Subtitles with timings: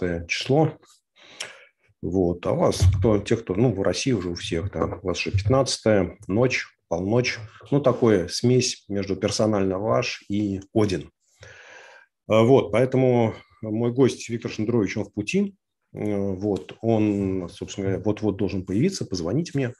[0.00, 0.72] 15 число.
[2.02, 2.46] Вот.
[2.46, 5.18] А у вас, кто, те, кто, ну, в России уже у всех, да, у вас
[5.18, 7.38] же 15 ночь, полночь.
[7.70, 11.10] Ну, такое смесь между персонально ваш и Один.
[12.28, 15.56] А, вот, поэтому мой гость Виктор Шендрович, он в пути.
[15.92, 19.74] Вот, он, собственно говоря, вот-вот должен появиться, позвонить мне.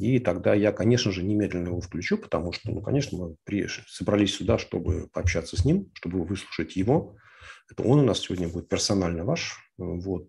[0.00, 3.68] И тогда я, конечно же, немедленно его включу, потому что, ну, конечно, мы при...
[3.86, 7.16] собрались сюда, чтобы пообщаться с ним, чтобы выслушать его.
[7.70, 9.58] Это он у нас сегодня будет персонально ваш.
[9.78, 10.28] Вот.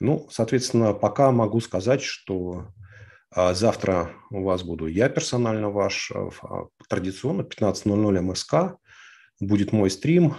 [0.00, 2.66] Ну, соответственно, пока могу сказать, что
[3.30, 8.54] а, завтра у вас буду я персонально ваш, а, а, традиционно 15.00 МСК
[9.38, 10.34] будет мой стрим.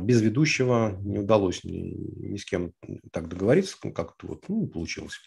[0.00, 2.72] Без ведущего не удалось ни, ни с кем
[3.12, 5.20] так договориться, как-то вот ну, получилось.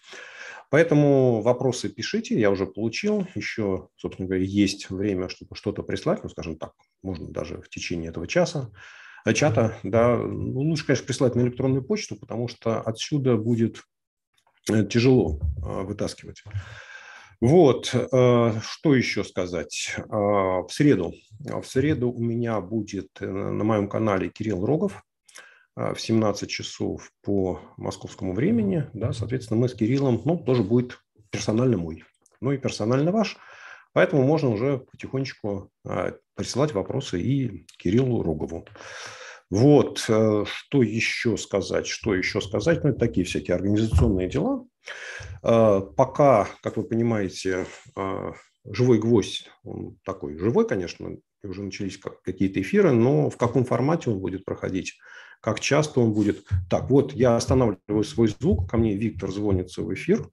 [0.72, 3.28] Поэтому вопросы пишите, я уже получил.
[3.36, 6.74] Еще, собственно говоря, есть время, чтобы что-то прислать, ну, скажем так,
[7.04, 8.72] можно даже в течение этого часа,
[9.32, 13.84] чата, да, ну, лучше, конечно, прислать на электронную почту, потому что отсюда будет
[14.70, 16.44] э, тяжело э, вытаскивать.
[17.40, 19.98] Вот, что еще сказать?
[20.08, 21.14] В среду.
[21.40, 25.04] В среду у меня будет на моем канале Кирилл Рогов,
[25.76, 31.00] а, в 17 часов по московскому времени, да, соответственно, мы с Кириллом, ну, тоже будет
[31.32, 32.04] персонально мой,
[32.42, 33.38] ну и персонально ваш,
[33.94, 38.66] поэтому можно уже потихонечку а, присылать вопросы и Кириллу Рогову.
[39.50, 44.66] Вот, э, что еще сказать, что еще сказать, ну, это такие всякие организационные дела.
[45.44, 47.68] А, пока, как вы понимаете,
[48.66, 54.20] живой гвоздь, он такой живой, конечно, уже начались какие-то эфиры, но в каком формате он
[54.20, 54.98] будет проходить,
[55.42, 56.46] как часто он будет.
[56.70, 60.30] Так, вот я останавливаю свой звук, ко мне Виктор звонится в эфир.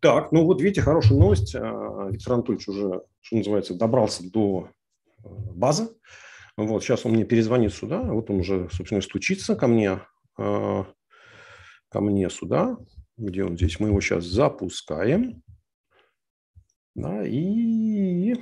[0.00, 1.54] Так, ну вот видите, хорошая новость.
[1.56, 4.68] А, Виктор Анатольевич уже, что называется, добрался до
[5.24, 5.88] э, базы.
[6.56, 8.02] Вот, сейчас он мне перезвонит сюда.
[8.02, 10.00] Вот он уже, собственно, стучится ко мне,
[10.38, 10.86] а,
[11.88, 12.76] ко мне сюда.
[13.16, 13.80] Где он здесь?
[13.80, 15.42] Мы его сейчас запускаем.
[16.94, 18.34] Да, и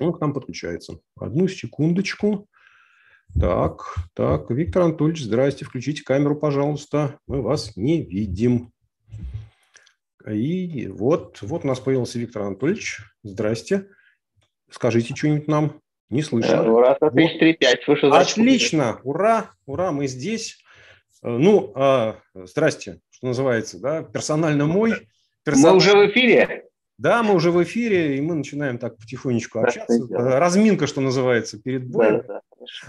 [0.00, 1.00] он к нам подключается.
[1.18, 2.48] Одну секундочку.
[3.38, 7.18] Так, так, Виктор Анатольевич, здрасте, включите камеру, пожалуйста.
[7.26, 8.72] Мы вас не видим.
[10.30, 13.00] И вот, вот у нас появился Виктор Анатольевич.
[13.22, 13.86] Здрасте.
[14.70, 15.80] Скажите что-нибудь нам.
[16.10, 16.52] Не слышно.
[16.52, 18.12] Э, ура, 335, слышу.
[18.12, 20.58] Отлично, ура, ура, мы здесь.
[21.22, 24.94] Э, ну, э, здрасте, что называется, да, персонально мой.
[25.44, 25.72] Персонально...
[25.72, 26.64] Мы уже в эфире.
[26.96, 30.08] Да, мы уже в эфире, и мы начинаем так потихонечку общаться.
[30.10, 32.24] Разминка, что называется, перед боем.
[32.26, 32.40] Да, да.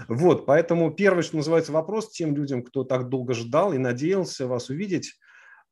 [0.08, 4.68] Вот, поэтому первый, что называется, вопрос тем людям, кто так долго ждал и надеялся вас
[4.68, 5.14] увидеть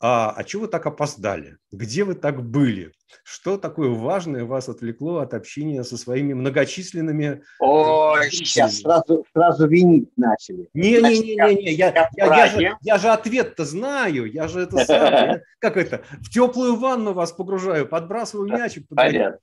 [0.00, 1.56] а, а чего вы так опоздали?
[1.72, 2.92] Где вы так были?
[3.24, 7.42] Что такое важное вас отвлекло от общения со своими многочисленными...
[7.58, 10.68] Ой, сейчас сразу, сразу винить начали.
[10.72, 15.76] Не-не-не, я, я, я, я, же, я же ответ-то знаю, я же это сам, как
[15.76, 18.86] это, в теплую ванну вас погружаю, подбрасываю мячик.
[18.94, 19.40] Понятно,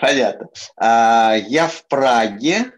[0.00, 0.48] понятно.
[0.76, 2.72] А, я в Праге,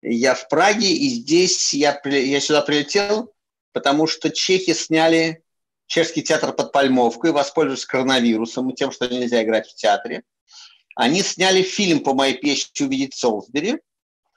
[0.00, 3.34] я в Праге, и здесь я, я сюда прилетел,
[3.72, 5.42] потому что чехи сняли
[5.88, 10.22] Чешский театр под Пальмовкой, воспользуясь коронавирусом и тем, что нельзя играть в театре.
[10.94, 13.80] Они сняли фильм по моей песне «Увидеть Солсбери»,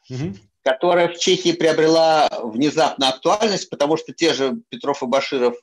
[0.09, 0.33] угу.
[0.63, 5.55] которая в Чехии приобрела внезапно актуальность, потому что те же Петров и Баширов,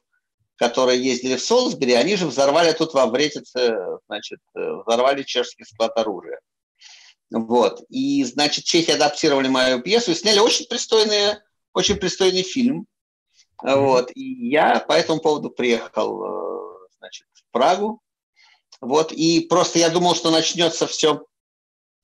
[0.56, 3.78] которые ездили в Солсбери, они же взорвали тут во Вретице,
[4.09, 6.41] значит, взорвали чешский склад оружия.
[7.30, 7.83] Вот.
[7.89, 11.39] И, значит, чехи адаптировали мою пьесу и сняли очень пристойный,
[11.72, 12.86] очень пристойный фильм–
[13.63, 14.10] вот.
[14.15, 18.01] И я по этому поводу приехал э, значит, в Прагу.
[18.81, 19.13] Вот.
[19.13, 21.25] И просто я думал, что начнется все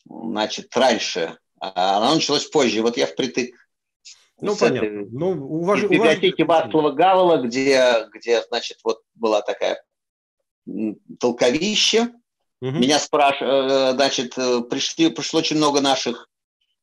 [0.07, 2.83] значит, раньше, а оно началось позже.
[2.83, 3.55] Вот я впритык
[4.41, 4.87] ну, понятно.
[4.87, 5.83] Этой, ну, уваж...
[5.83, 9.83] В библиотеке Вацлава Гавела, где, где, значит, вот была такая
[11.21, 12.11] толковище.
[12.61, 12.71] Угу.
[12.71, 16.29] Меня спрашивают, э, значит, э, пришли, пришло очень много наших,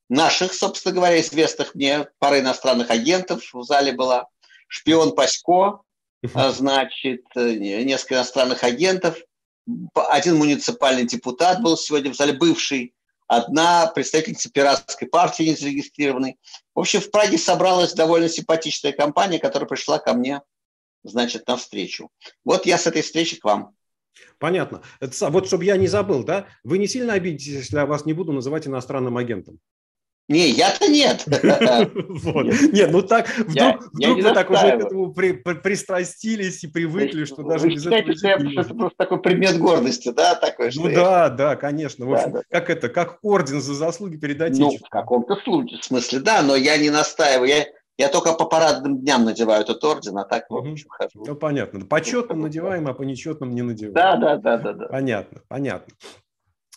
[0.10, 4.28] наших, собственно говоря, известных мне, пара иностранных агентов в зале была
[4.72, 5.82] шпион Пасько,
[6.24, 9.18] значит, несколько иностранных агентов,
[9.94, 12.94] один муниципальный депутат был сегодня в зале, бывший,
[13.28, 16.38] одна представительница пиратской партии не зарегистрированной.
[16.74, 20.42] В общем, в Праге собралась довольно симпатичная компания, которая пришла ко мне,
[21.04, 22.10] значит, на встречу.
[22.46, 23.76] Вот я с этой встречи к вам.
[24.40, 24.84] Понятно.
[25.00, 28.14] Это, вот чтобы я не забыл, да, вы не сильно обидитесь, если я вас не
[28.14, 29.60] буду называть иностранным агентом?
[30.28, 31.26] Не, я-то нет.
[32.72, 37.86] Нет, ну так, вдруг вы так уже к этому пристрастились и привыкли, что даже без
[37.86, 38.12] этого...
[38.62, 40.72] Это просто такой предмет гордости, да, такой?
[40.74, 42.06] Ну да, да, конечно.
[42.06, 46.20] В общем, как это, как орден за заслуги перед Ну, в каком-то случае, в смысле,
[46.20, 47.66] да, но я не настаиваю, я
[47.98, 51.24] я только по парадным дням надеваю этот орден, а так, в общем, хожу.
[51.24, 51.86] Ну, понятно.
[51.86, 53.94] По четным надеваем, а по нечетным не надеваем.
[53.94, 54.88] Да, да, да, да, да.
[54.88, 55.94] Понятно, понятно.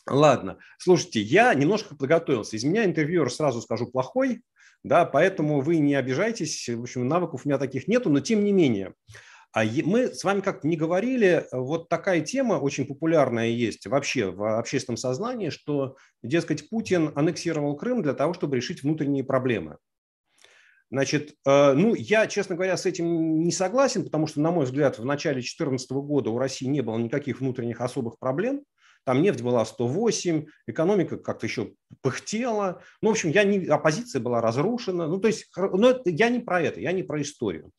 [0.07, 0.59] Ладно.
[0.79, 2.57] Слушайте, я немножко подготовился.
[2.57, 4.43] Из меня интервьюер, сразу скажу, плохой,
[4.83, 6.69] да, поэтому вы не обижайтесь.
[6.69, 8.95] В общем, навыков у меня таких нету, но тем не менее.
[9.55, 14.59] А мы с вами как-то не говорили, вот такая тема очень популярная есть вообще в
[14.59, 19.79] общественном сознании, что, дескать, Путин аннексировал Крым для того, чтобы решить внутренние проблемы.
[20.91, 24.99] Значит, э, ну, я, честно говоря, с этим не согласен, потому что, на мой взгляд,
[24.99, 28.65] в начале 2014 года у России не было никаких внутренних особых проблем.
[29.05, 32.83] Там нефть была 108, экономика как-то еще пыхтела.
[33.03, 35.07] Ну, в общем, я не, оппозиция была разрушена.
[35.07, 37.71] Ну, то есть, но я не про это, я не про историю.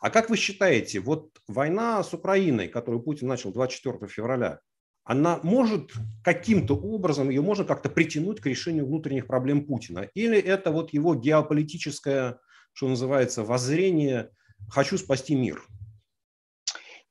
[0.00, 4.60] А как вы считаете, вот война с Украиной, которую Путин начал 24 февраля,
[5.04, 5.92] она может
[6.22, 10.08] каким-то образом, ее можно как-то притянуть к решению внутренних проблем Путина?
[10.14, 12.38] Или это вот его геополитическое,
[12.72, 14.30] что называется, воззрение
[14.68, 15.66] «хочу спасти мир»?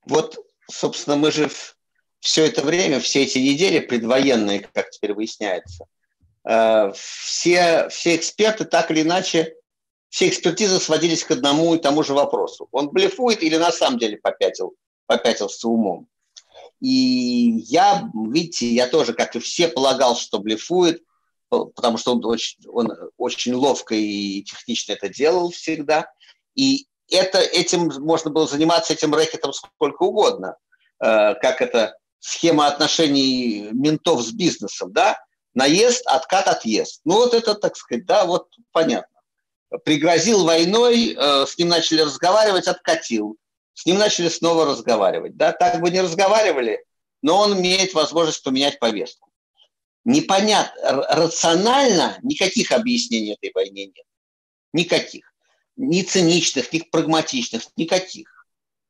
[0.06, 0.38] Вот,
[0.70, 1.50] собственно, мы же
[2.24, 5.86] все это время, все эти недели предвоенные, как теперь выясняется,
[6.48, 9.56] э, все, все эксперты так или иначе,
[10.08, 12.70] все экспертизы сводились к одному и тому же вопросу.
[12.72, 14.74] Он блефует или на самом деле попятил,
[15.06, 16.08] попятился умом?
[16.80, 21.04] И я, видите, я тоже, как и все, полагал, что блефует,
[21.50, 26.10] потому что он очень, он очень ловко и технично это делал всегда.
[26.56, 30.56] И это, этим можно было заниматься этим рэкетом сколько угодно.
[31.04, 35.20] Э, как это схема отношений ментов с бизнесом, да,
[35.54, 37.02] наезд, откат, отъезд.
[37.04, 39.20] Ну вот это, так сказать, да, вот понятно.
[39.84, 43.38] Пригрозил войной, э, с ним начали разговаривать, откатил.
[43.74, 45.36] С ним начали снова разговаривать.
[45.36, 46.86] Да, так бы не разговаривали,
[47.22, 49.30] но он имеет возможность поменять повестку.
[50.06, 54.06] Непонятно, рационально никаких объяснений этой войне нет.
[54.72, 55.34] Никаких.
[55.76, 58.33] Ни циничных, ни прагматичных, никаких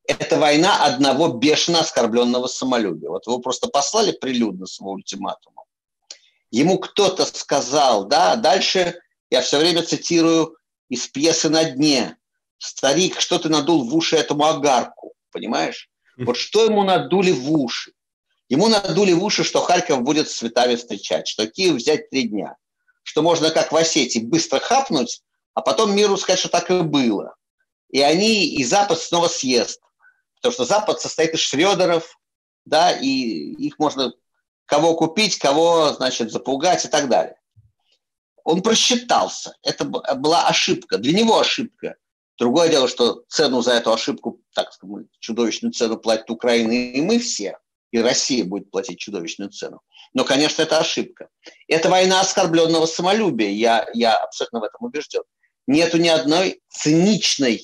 [0.06, 3.10] это война одного бешено оскорбленного самолюбия.
[3.10, 5.66] Вот его просто послали прилюдно с его ультиматумом.
[6.52, 10.56] Ему кто-то сказал, да, дальше я все время цитирую
[10.90, 12.18] из пьесы «На дне».
[12.60, 15.90] Старик, что ты надул в уши этому агарку, понимаешь?
[16.18, 17.94] Вот что ему надули в уши?
[18.48, 22.56] Ему надули в уши, что Харьков будет с цветами встречать, что Киев взять три дня,
[23.02, 25.24] что можно, как в Осетии, быстро хапнуть,
[25.54, 27.36] а потом миру сказать, что так и было.
[27.90, 29.82] И они, и Запад снова съест.
[30.44, 32.20] Потому что Запад состоит из шредеров,
[32.66, 34.12] да, и их можно
[34.66, 37.38] кого купить, кого, значит, запугать и так далее.
[38.44, 39.56] Он просчитался.
[39.64, 40.98] Это была ошибка.
[40.98, 41.96] Для него ошибка.
[42.38, 47.20] Другое дело, что цену за эту ошибку, так сказать, чудовищную цену платит Украина и мы
[47.20, 47.58] все,
[47.92, 49.80] и Россия будет платить чудовищную цену.
[50.14, 51.30] Но, конечно, это ошибка.
[51.70, 53.50] Это война оскорбленного самолюбия.
[53.50, 55.24] Я, я абсолютно в этом убежден.
[55.68, 57.64] Нету ни одной циничной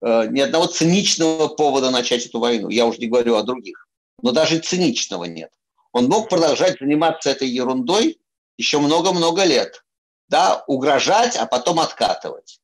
[0.00, 2.68] ни одного циничного повода начать эту войну.
[2.68, 3.88] Я уже не говорю о других.
[4.22, 5.50] Но даже циничного нет.
[5.92, 8.20] Он мог продолжать заниматься этой ерундой
[8.56, 9.84] еще много-много лет.
[10.28, 12.60] Да, угрожать, а потом откатывать.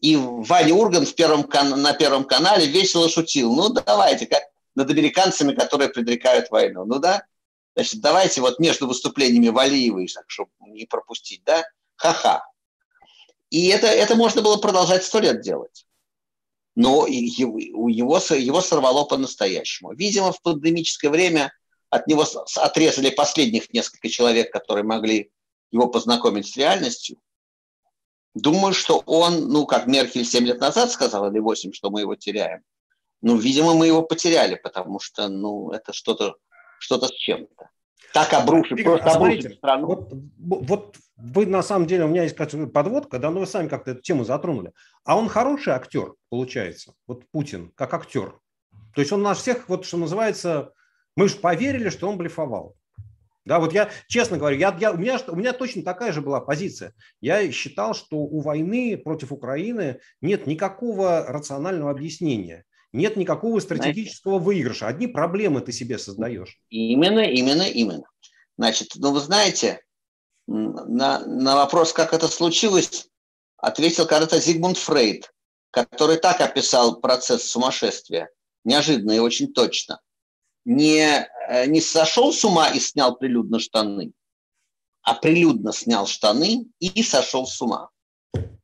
[0.00, 1.48] И Ваня Урган в первом,
[1.82, 3.52] на Первом канале весело шутил.
[3.52, 4.42] Ну, давайте, как
[4.76, 6.84] над американцами, которые предрекают войну.
[6.84, 7.24] Ну да,
[7.74, 11.64] значит, давайте вот между выступлениями Валиевой, чтобы не пропустить, да,
[11.96, 12.44] ха-ха.
[13.50, 15.87] И это, это можно было продолжать сто лет делать
[16.78, 19.94] но его, его, его сорвало по-настоящему.
[19.94, 21.52] Видимо, в пандемическое время
[21.90, 25.32] от него отрезали последних несколько человек, которые могли
[25.72, 27.16] его познакомить с реальностью.
[28.34, 32.14] Думаю, что он, ну, как Меркель 7 лет назад сказал, или 8, что мы его
[32.14, 32.62] теряем.
[33.22, 36.36] Ну, видимо, мы его потеряли, потому что, ну, это что-то
[36.78, 37.70] что с чем-то
[38.12, 39.86] так обрушить, Игорь, просто обрушить страну.
[39.86, 43.92] Вот, вот вы на самом деле, у меня есть подводка, да, но вы сами как-то
[43.92, 44.72] эту тему затронули.
[45.04, 48.38] А он хороший актер, получается, вот Путин, как актер.
[48.94, 50.72] То есть он нас всех, вот что называется,
[51.16, 52.76] мы же поверили, что он блефовал.
[53.44, 56.38] Да, вот я, честно говорю, я, я, у, меня, у меня точно такая же была
[56.40, 56.92] позиция.
[57.22, 62.64] Я считал, что у войны против Украины нет никакого рационального объяснения.
[62.92, 64.86] Нет никакого стратегического знаете, выигрыша.
[64.86, 66.58] Одни проблемы ты себе создаешь.
[66.70, 68.04] Именно, именно, именно.
[68.56, 69.82] Значит, ну вы знаете,
[70.46, 73.08] на, на вопрос, как это случилось,
[73.56, 75.32] ответил когда-то Зигмунд Фрейд,
[75.70, 78.30] который так описал процесс сумасшествия,
[78.64, 80.00] неожиданно и очень точно.
[80.64, 84.12] Не, э, не сошел с ума и снял прилюдно штаны,
[85.02, 87.90] а прилюдно снял штаны и сошел с ума.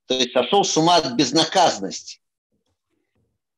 [0.07, 2.21] То есть сошел с ума от безнаказанности.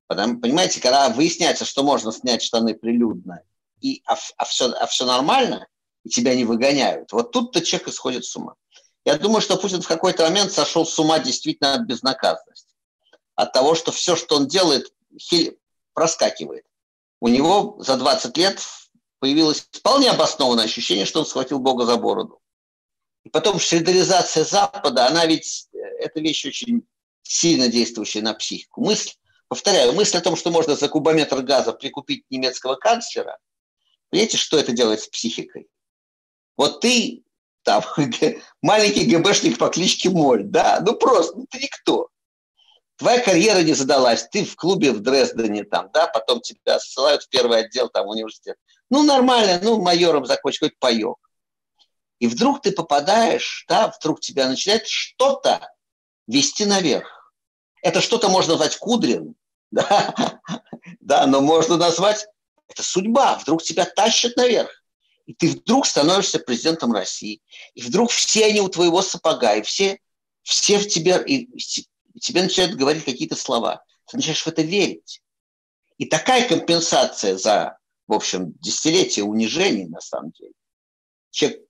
[0.07, 3.43] Потому, понимаете, когда выясняется, что можно снять штаны прилюдно,
[3.81, 5.67] и, а, а, все, а все нормально,
[6.05, 8.55] и тебя не выгоняют, вот тут-то человек исходит с ума.
[9.05, 12.75] Я думаю, что Путин в какой-то момент сошел с ума действительно от безнаказанности.
[13.35, 14.93] От того, что все, что он делает,
[15.93, 16.65] проскакивает.
[17.21, 18.61] У него за 20 лет
[19.19, 22.41] появилось вполне обоснованное ощущение, что он схватил Бога за бороду.
[23.25, 26.87] И потом солидаризация Запада, она ведь, э, это вещь очень
[27.23, 28.85] сильно действующая на психику.
[28.85, 29.11] Мысль,
[29.49, 33.38] повторяю, мысль о том, что можно за кубометр газа прикупить немецкого канцлера,
[34.11, 35.69] понимаете, что это делает с психикой?
[36.57, 37.25] Вот ты
[37.62, 37.83] там
[38.62, 42.09] маленький ГБшник по кличке Моль, да, ну просто, ну ты никто.
[42.97, 47.29] Твоя карьера не задалась, ты в клубе в Дрездене там, да, потом тебя ссылают в
[47.29, 48.57] первый отдел там университет.
[48.88, 51.17] Ну нормально, ну майором закончить, хоть паек.
[52.19, 55.69] И вдруг ты попадаешь, да, вдруг тебя начинает что-то
[56.26, 57.25] вести наверх.
[57.87, 59.37] Это что-то можно назвать Кудрин,
[59.71, 60.40] да,
[61.00, 62.26] да, но можно назвать,
[62.66, 64.71] это судьба, вдруг тебя тащат наверх
[65.26, 67.43] и ты вдруг становишься президентом России,
[67.75, 70.00] и вдруг все они у твоего сапога, и все,
[70.43, 73.85] все в тебе, и, и тебе начинают говорить какие-то слова.
[74.07, 75.23] Ты начинаешь в это верить.
[75.99, 77.76] И такая компенсация за,
[78.07, 80.52] в общем, десятилетие унижений, на самом деле.
[81.31, 81.62] Человек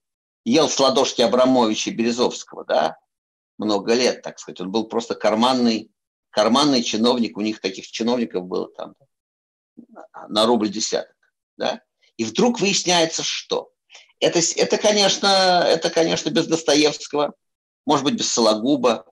[0.45, 2.97] ел с ладошки Абрамовича и Березовского, да,
[3.57, 4.61] много лет, так сказать.
[4.61, 5.89] Он был просто карманный,
[6.29, 8.95] карманный чиновник, у них таких чиновников было там
[10.27, 11.15] на рубль десяток,
[11.57, 11.81] да.
[12.17, 13.71] И вдруг выясняется, что
[14.19, 17.33] это, это, конечно, это, конечно, без Достоевского,
[17.85, 19.05] может быть, без Сологуба,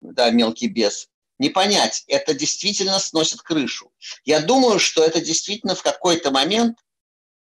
[0.00, 1.08] да, мелкий бес.
[1.38, 3.92] Не понять, это действительно сносит крышу.
[4.24, 6.78] Я думаю, что это действительно в какой-то момент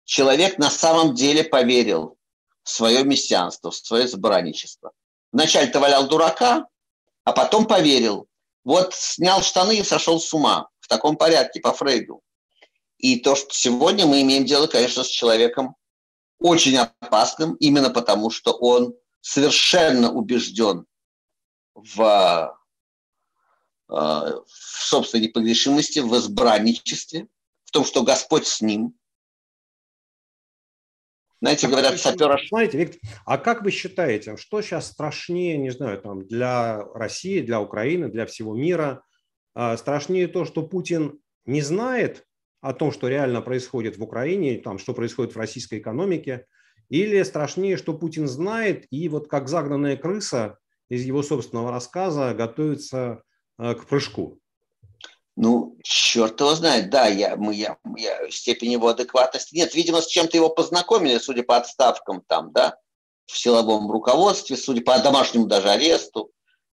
[0.04, 2.18] человек на самом деле поверил
[2.64, 4.92] в свое мессианство, в свое избранничество.
[5.32, 6.68] Вначале-то валял дурака,
[7.24, 8.28] а потом поверил.
[8.66, 10.68] Вот снял штаны и сошел с ума.
[10.80, 12.22] В таком порядке, по Фрейду.
[12.98, 15.76] И то, что сегодня мы имеем дело, конечно, с человеком
[16.40, 20.86] очень опасным, именно потому что он совершенно убежден
[21.74, 22.58] в,
[23.90, 27.28] э, в собственной непогрешимости, в избранничестве,
[27.66, 28.98] в том, что Господь с ним.
[31.42, 32.40] Знаете, а говорят, сапера...
[32.50, 37.62] Знаете, Виктор, а как вы считаете, что сейчас страшнее, не знаю, там, для России, для
[37.62, 39.04] Украины, для всего мира?
[39.54, 42.26] А, страшнее то, что Путин не знает
[42.62, 46.46] о том, что реально происходит в Украине, там, что происходит в российской экономике,
[46.90, 50.58] или страшнее, что Путин знает и вот как загнанная крыса
[50.90, 53.24] из его собственного рассказа готовится
[53.58, 54.40] э, к прыжку?
[55.38, 59.76] Ну, черт его знает, да, я, мы, я, я, степень его адекватности нет.
[59.76, 62.78] Видимо, с чем-то его познакомили, судя по отставкам там, да,
[63.26, 66.32] в силовом руководстве, судя по домашнему даже аресту.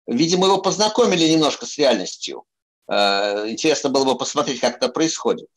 [0.06, 2.44] Видимо, его познакомили немножко с реальностью.
[2.90, 5.48] Э, интересно было бы посмотреть, как это происходит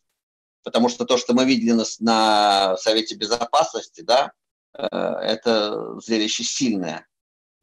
[0.63, 4.31] потому что то, что мы видели на, на Совете Безопасности, да,
[4.73, 7.07] э, это зрелище сильное.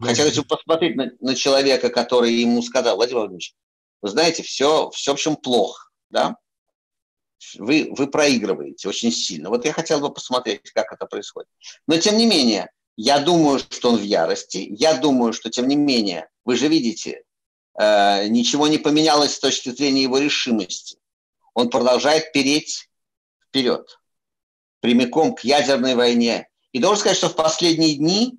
[0.00, 3.54] Хотя если посмотреть на, на человека, который ему сказал, Владимир Владимирович,
[4.02, 6.36] вы знаете, все, все в общем, плохо, да,
[7.56, 9.48] вы, вы проигрываете очень сильно.
[9.48, 11.48] Вот я хотел бы посмотреть, как это происходит.
[11.86, 14.66] Но тем не менее, я думаю, что он в ярости.
[14.70, 17.22] Я думаю, что тем не менее, вы же видите,
[17.78, 20.98] э, ничего не поменялось с точки зрения его решимости.
[21.54, 22.88] Он продолжает переть
[23.46, 23.98] вперед,
[24.80, 26.48] прямиком к ядерной войне.
[26.72, 28.38] И должен сказать, что в последние дни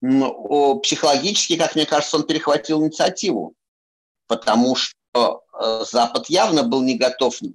[0.00, 3.54] психологически, как мне кажется, он перехватил инициативу,
[4.26, 7.46] потому что э, Запад явно был не готов, э,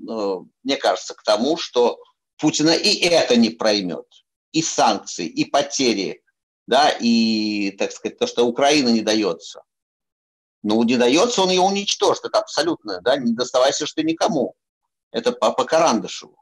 [0.63, 1.99] мне кажется, к тому, что
[2.37, 4.05] Путина и это не проймет,
[4.51, 6.23] и санкции, и потери,
[6.67, 9.63] да, и, так сказать, то, что Украина не дается.
[10.61, 14.55] Ну, не дается, он ее уничтожит, это абсолютно, да, не доставайся что никому.
[15.11, 16.37] Это по, по Карандышеву.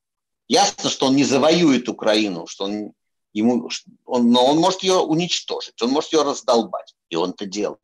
[0.48, 2.94] Ясно, что он не завоюет Украину, что он,
[3.34, 3.70] ему,
[4.06, 7.80] он, но он может ее уничтожить, он может ее раздолбать, и он это делает.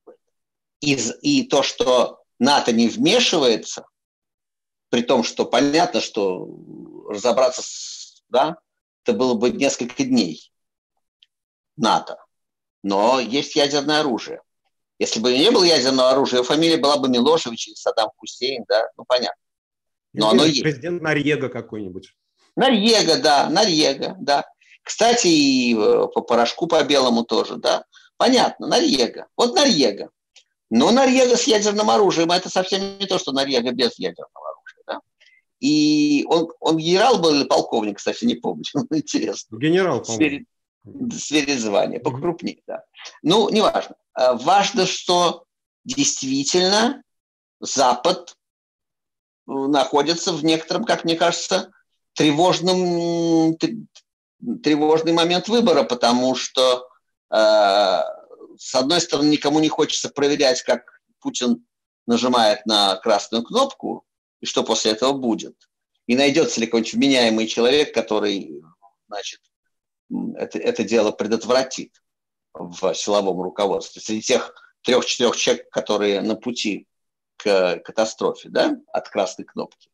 [0.81, 3.85] И, и то, что НАТО не вмешивается,
[4.89, 6.47] при том, что понятно, что
[7.09, 8.57] разобраться, с, да,
[9.03, 10.51] это было бы несколько дней
[11.75, 12.17] НАТО.
[12.83, 14.41] Но есть ядерное оружие.
[14.99, 19.05] Если бы не было ядерного оружия, фамилия была бы Милошевич или Саддам Хусейн, да, ну
[19.05, 19.41] понятно.
[20.13, 20.61] Но Или оно есть.
[20.61, 22.13] Президент Норьега какой-нибудь.
[22.55, 24.45] Норьега, да, Норьега, да.
[24.83, 27.85] Кстати, и э, по порошку по белому тоже, да.
[28.17, 29.27] Понятно, Норьега.
[29.35, 30.09] Вот Норьега.
[30.75, 34.83] Но Норьега с ядерным оружием– это совсем не то, что Норьега без ядерного оружия.
[34.87, 34.99] Да?
[35.59, 38.63] И он, он генерал был или полковник, кстати, не помню.
[38.91, 39.55] Интересно.
[39.55, 40.45] Генерал, по-моему.
[40.83, 42.83] Звания, покрупнее, да.
[43.21, 43.95] Ну, неважно.
[44.13, 45.45] А, важно, что
[45.85, 47.03] действительно
[47.59, 48.35] Запад
[49.47, 51.71] э, находится в некотором, как мне кажется,
[52.13, 53.55] тревожном,
[54.63, 56.87] тревожный момент выбора, потому что,
[57.29, 58.01] э,
[58.63, 61.65] с одной стороны, никому не хочется проверять, как Путин
[62.07, 64.05] нажимает на красную кнопку,
[64.39, 65.69] и что после этого будет.
[66.07, 68.63] И найдется ли какой-нибудь вменяемый человек, который,
[69.09, 69.41] значит,
[70.37, 71.91] это, это дело предотвратит
[72.53, 74.01] в силовом руководстве.
[74.01, 74.53] Среди тех
[74.83, 76.87] трех-четырех человек, которые на пути
[77.35, 79.89] к катастрофе, да, от красной кнопки.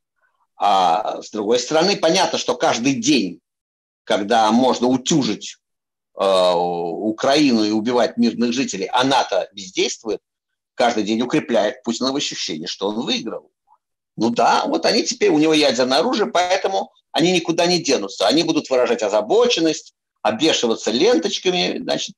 [0.58, 3.42] А с другой стороны, понятно, что каждый день,
[4.04, 5.58] когда можно утюжить
[6.20, 10.20] Украину и убивать мирных жителей, а НАТО бездействует,
[10.76, 13.52] каждый день укрепляет Путина в ощущении, что он выиграл.
[14.18, 18.28] Ну да, вот они теперь, у него ядерное оружие, поэтому они никуда не денутся.
[18.28, 22.16] Они будут выражать озабоченность, обвешиваться ленточками, значит,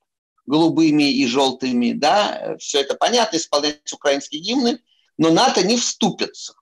[0.47, 4.79] голубыми и желтыми, да, все это понятно, исполнять украинские гимны,
[5.17, 6.55] но НАТО не вступится.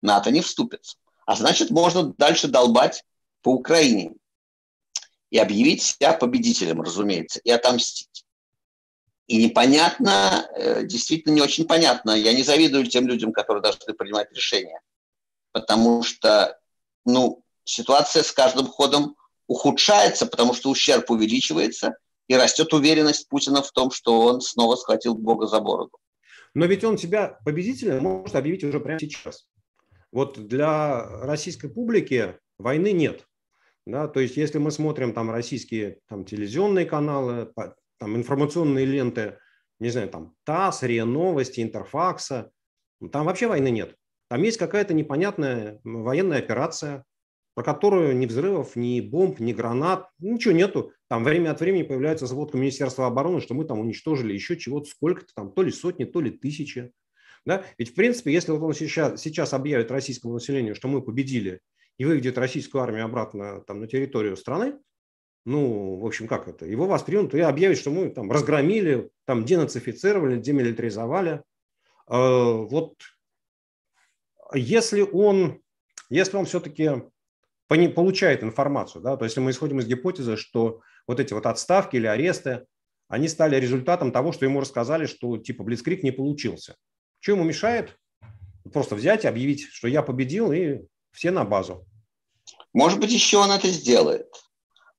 [0.00, 0.96] НАТО не вступится.
[1.26, 3.04] А значит, можно дальше долбать
[3.42, 4.14] по Украине
[5.30, 8.24] и объявить себя победителем, разумеется, и отомстить.
[9.26, 12.10] И непонятно, э, действительно не очень понятно.
[12.10, 14.80] Я не завидую тем людям, которые должны принимать решения.
[15.52, 16.58] Потому что
[17.04, 21.96] ну, ситуация с каждым ходом ухудшается, потому что ущерб увеличивается,
[22.28, 25.98] и растет уверенность Путина в том, что он снова схватил Бога за бороду.
[26.54, 29.46] Но ведь он себя победителем может объявить уже прямо сейчас.
[30.12, 33.26] Вот для российской публики войны нет.
[33.90, 37.52] Да, то есть, если мы смотрим там российские там, телевизионные каналы,
[37.98, 39.38] там, информационные ленты,
[39.80, 42.52] не знаю, там ТАСС, РИА Новости, Интерфакса,
[43.10, 43.96] там вообще войны нет.
[44.28, 47.04] Там есть какая-то непонятная военная операция,
[47.54, 50.92] про которую ни взрывов, ни бомб, ни гранат, ничего нету.
[51.08, 55.34] Там время от времени появляется сводка Министерства обороны, что мы там уничтожили еще чего-то, сколько-то
[55.34, 56.92] там, то ли сотни, то ли тысячи.
[57.44, 57.64] Да?
[57.76, 61.60] Ведь, в принципе, если вот он сейчас, сейчас объявит российскому населению, что мы победили,
[62.00, 64.78] и выведет российскую армию обратно там, на территорию страны,
[65.44, 66.64] ну, в общем, как это?
[66.64, 71.42] Его воспримут и объявят, что мы там разгромили, там денацифицировали, демилитаризовали.
[72.08, 72.94] Э, вот
[74.54, 75.60] если он,
[76.08, 76.90] если он все-таки
[77.68, 82.06] получает информацию, да, то если мы исходим из гипотезы, что вот эти вот отставки или
[82.06, 82.64] аресты,
[83.08, 86.76] они стали результатом того, что ему рассказали, что типа Блицкрик не получился.
[87.18, 87.98] Что ему мешает?
[88.72, 90.80] Просто взять и объявить, что я победил, и
[91.12, 91.86] все на базу.
[92.72, 94.28] Может быть, еще он это сделает.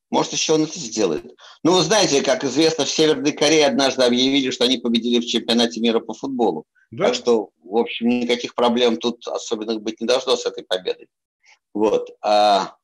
[0.10, 1.34] Может, еще он это сделает.
[1.64, 5.80] Ну, вы знаете, как известно, в Северной Корее однажды объявили, что они победили в чемпионате
[5.80, 6.66] мира по футболу.
[6.92, 7.06] Да?
[7.06, 11.08] Так что, в общем, никаких проблем тут особенных быть не должно с этой победой.
[11.74, 12.10] Вот.
[12.22, 12.76] А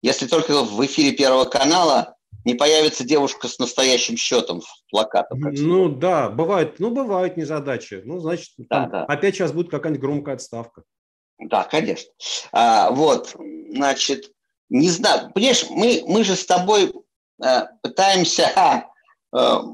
[0.00, 5.40] если только в эфире Первого канала не появится девушка с настоящим счетом с плакатом.
[5.40, 8.02] Ну да, бывает, ну бывают незадачи.
[8.04, 9.04] Ну, значит, да, да.
[9.04, 10.84] опять сейчас будет какая-нибудь громкая отставка.
[11.38, 12.10] Да, конечно.
[12.52, 13.34] А, вот,
[13.70, 14.30] значит,
[14.68, 16.92] не знаю, понимаешь, мы, мы же с тобой
[17.42, 18.84] а, пытаемся, а,
[19.32, 19.64] а,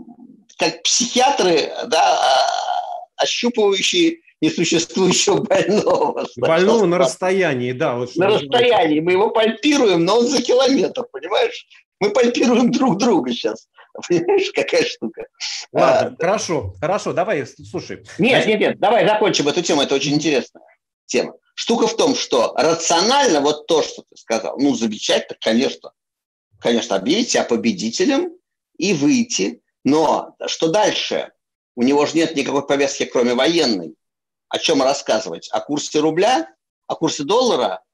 [0.58, 6.26] как психиатры, да, а, ощупывающие несуществующего больного.
[6.36, 7.96] Больного на расстоянии, да.
[7.96, 9.00] Вот на расстоянии.
[9.00, 11.66] Мы его пальпируем, но он за километр, понимаешь?
[12.00, 13.68] Мы пальпируем друг друга сейчас.
[14.08, 15.26] Понимаешь, какая штука?
[15.72, 18.02] Ладно, а, хорошо, хорошо, давай, слушай.
[18.18, 20.62] Нет, нет, нет, давай закончим эту тему, это очень интересная
[21.10, 21.34] тема.
[21.60, 25.92] Штука в том, что рационально вот то, что ты сказал, ну, замечательно, конечно,
[26.58, 28.32] конечно, объявить себя победителем
[28.78, 31.32] и выйти, но что дальше?
[31.76, 33.94] У него же нет никакой повестки, кроме военной
[34.48, 35.50] о чем рассказывать?
[35.50, 36.48] О курсе рубля,
[36.86, 37.84] о курсе доллара,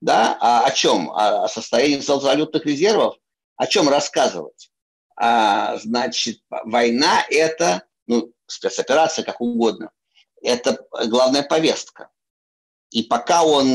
[0.00, 0.38] да?
[0.40, 1.10] А о чем?
[1.10, 3.16] О состоянии золотовалютных резервов?
[3.56, 4.70] О чем рассказывать?
[5.16, 9.90] А, значит, война– это, ну, спецоперация, как угодно,
[10.40, 12.08] это главная повестка.
[12.96, 13.66] И пока он...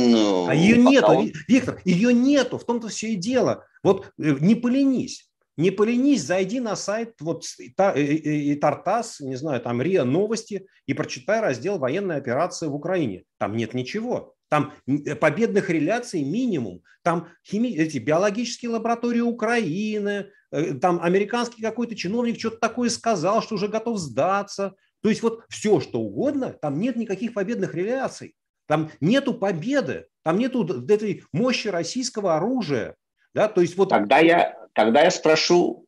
[0.49, 1.31] А ее нету, он...
[1.47, 3.67] Виктор, ее нету, в том-то все и дело.
[3.83, 5.29] Вот э, не поленись.
[5.57, 11.39] Не поленись, зайди на сайт вот и, Тартас, не знаю, там РИА Новости и прочитай
[11.39, 13.25] раздел «Военная операция в Украине».
[13.37, 14.33] Там нет ничего.
[14.49, 16.81] Там э, победных реляций минимум.
[17.03, 17.67] Там хими...
[17.67, 23.99] эти биологические лаборатории Украины, э, там американский какой-то чиновник что-то такое сказал, что уже готов
[23.99, 24.73] сдаться.
[25.03, 28.33] То есть вот все, что угодно, там нет никаких победных реляций.
[28.71, 32.95] Там нету победы, там нету этой мощи российского оружия.
[33.33, 33.49] Да?
[33.49, 33.89] То есть вот...
[33.89, 35.87] тогда, я, тогда я спрошу,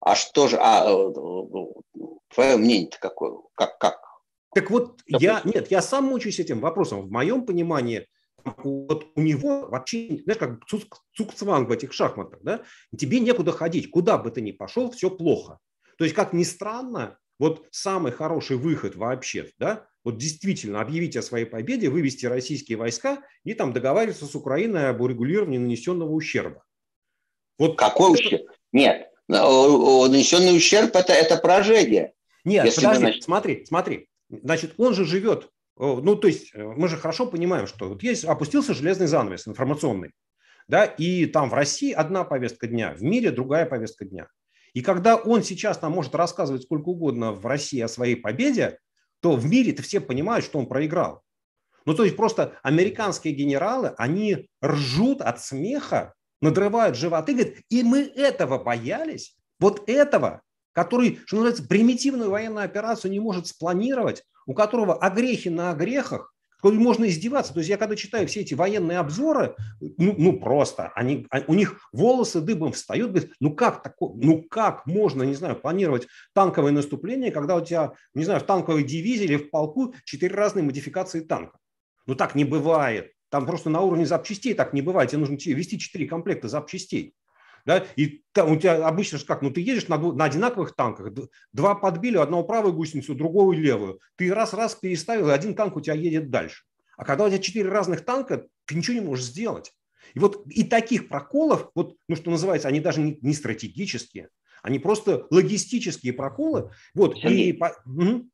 [0.00, 2.00] а что же, а, э, э,
[2.34, 3.34] твое мнение-то какое?
[3.52, 4.00] Как, как?
[4.54, 7.02] Так вот, я, нет, я сам мучаюсь этим вопросом.
[7.02, 8.08] В моем понимании,
[8.64, 10.64] вот у него вообще, знаешь, как
[11.14, 12.62] цукцванг в этих шахматах, да,
[12.96, 15.58] тебе некуда ходить, куда бы ты ни пошел, все плохо.
[15.98, 21.22] То есть, как ни странно, вот самый хороший выход вообще, да, вот действительно объявить о
[21.22, 26.64] своей победе, вывести российские войска и там договариваться с Украиной об урегулировании нанесенного ущерба.
[27.58, 28.20] Вот Какой это...
[28.20, 28.50] ущерб?
[28.72, 32.12] Нет, нанесенный ущерб это, это поражение.
[32.44, 33.22] Нет, Если подожди, мы...
[33.22, 34.08] смотри, смотри.
[34.28, 38.24] Значит, он же живет, ну, то есть э, мы же хорошо понимаем, что вот есть,
[38.24, 40.12] опустился железный занавес информационный,
[40.68, 44.28] да, и там в России одна повестка дня, в мире другая повестка дня.
[44.72, 48.78] И когда он сейчас нам может рассказывать сколько угодно в России о своей победе,
[49.22, 51.22] то в мире-то все понимают, что он проиграл.
[51.86, 58.00] Ну, то есть просто американские генералы, они ржут от смеха, надрывают животы, говорят, и мы
[58.02, 64.94] этого боялись, вот этого, который, что называется, примитивную военную операцию не может спланировать, у которого
[64.94, 66.31] огрехи на огрехах,
[66.70, 67.52] можно издеваться.
[67.52, 71.54] То есть я когда читаю все эти военные обзоры, ну, ну просто, они, а, у
[71.54, 76.72] них волосы дыбом встают, говорят, ну как такое, ну как можно, не знаю, планировать танковое
[76.72, 81.20] наступление, когда у тебя, не знаю, в танковой дивизии или в полку четыре разные модификации
[81.20, 81.58] танка.
[82.06, 83.12] Ну так не бывает.
[83.28, 85.10] Там просто на уровне запчастей так не бывает.
[85.10, 87.14] Тебе нужно вести четыре комплекта запчастей
[87.64, 91.12] да, и там у тебя обычно же как, ну ты едешь на, на одинаковых танках,
[91.52, 95.94] два подбили, одного правую гусеницу, другого левую, ты раз-раз переставил, и один танк у тебя
[95.94, 96.64] едет дальше.
[96.96, 99.72] А когда у тебя четыре разных танка, ты ничего не можешь сделать.
[100.14, 104.28] И вот и таких проколов, вот, ну что называется, они даже не, не стратегические,
[104.62, 106.70] они просто логистические проколы.
[106.94, 107.58] Вот, и...
[107.86, 108.28] угу.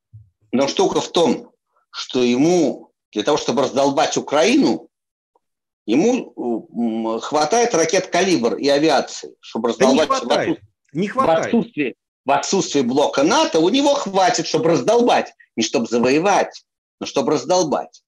[0.53, 1.53] Но штука в том,
[1.91, 4.88] что ему для того, чтобы раздолбать Украину,
[5.89, 10.09] Ему хватает ракет «Калибр» и авиации, чтобы раздолбать...
[10.09, 10.61] Да не хватает.
[10.93, 11.39] Не хватает.
[11.39, 11.95] В отсутствии,
[12.27, 15.33] в отсутствии блока НАТО у него хватит, чтобы раздолбать.
[15.57, 16.63] Не чтобы завоевать,
[17.01, 18.03] но чтобы раздолбать.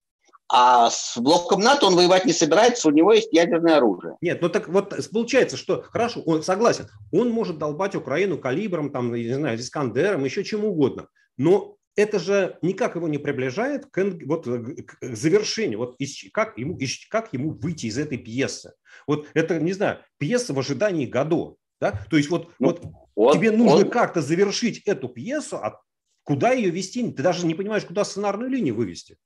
[0.53, 4.17] А с блоком НАТО он воевать не собирается, у него есть ядерное оружие.
[4.21, 9.15] Нет, ну так вот получается, что хорошо, он согласен, он может долбать Украину калибром, там,
[9.15, 11.09] не знаю, Искандером, еще чем угодно.
[11.39, 15.97] Но это же никак его не приближает к, вот, к завершению, вот
[16.33, 18.73] как, ему, как ему выйти из этой пьесы.
[19.07, 21.57] Вот это, не знаю, пьеса в ожидании Годо.
[21.81, 21.99] Да?
[22.11, 22.83] То есть вот, ну, вот
[23.15, 23.91] он, тебе нужно он...
[23.91, 25.81] как-то завершить эту пьесу, а
[26.25, 27.11] куда ее вести?
[27.11, 29.17] Ты даже не понимаешь, куда сценарную линию вывести.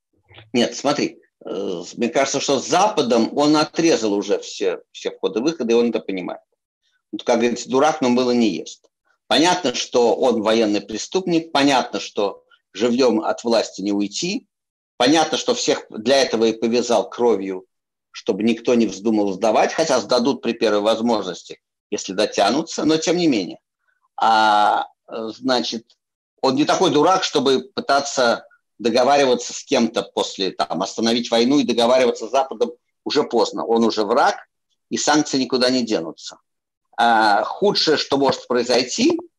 [0.53, 5.77] Нет, смотри, э, мне кажется, что с Западом он отрезал уже все, все входы-выходы, и
[5.77, 6.41] он это понимает.
[7.13, 8.89] Вот, как говорится, дурак, но было не ест.
[9.27, 12.44] Понятно, что он военный преступник, понятно, что
[12.75, 14.47] живьем от власти не уйти.
[14.97, 17.65] Понятно, что всех для этого и повязал кровью,
[18.11, 21.61] чтобы никто не вздумал сдавать, хотя сдадут при первой возможности,
[21.91, 23.61] если дотянутся, но тем не менее.
[24.21, 25.97] А значит,
[26.41, 28.47] он не такой дурак, чтобы пытаться
[28.79, 32.73] договариваться с кем-то после, там, остановить войну и договариваться с Западом
[33.05, 33.65] уже поздно.
[33.65, 34.37] Он уже враг,
[34.91, 36.39] и санкции никуда не денутся.
[36.97, 39.19] А худшее, что может произойти–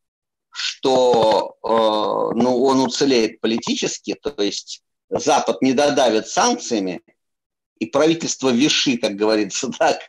[0.55, 7.01] что э, ну, он уцелеет политически, то есть Запад не додавит санкциями,
[7.77, 9.99] и правительство Виши, как говорится, так,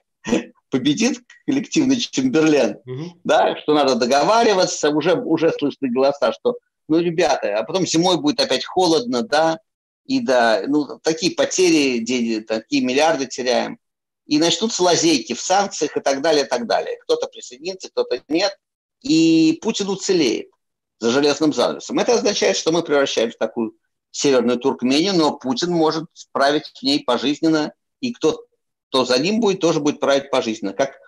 [0.71, 3.19] победит коллективный Чемберлен, угу.
[3.25, 6.57] да, что надо договариваться, уже, уже слышны голоса, что,
[6.89, 9.59] ну, ребята, а потом зимой будет опять холодно, да,
[10.05, 13.81] и да, ну, такие потери, такие миллиарды теряем,
[14.27, 16.99] и начнутся лазейки в санкциях и так далее, и так далее.
[17.03, 18.57] Кто-то присоединится, кто-то нет
[19.03, 20.49] и Путин уцелеет
[20.99, 21.99] за железным занавесом.
[21.99, 23.75] Это означает, что мы превращаемся в такую
[24.11, 28.47] северную Туркмению, но Путин может править в ней пожизненно, и кто,
[28.89, 30.73] кто за ним будет, тоже будет править пожизненно.
[30.73, 30.99] Как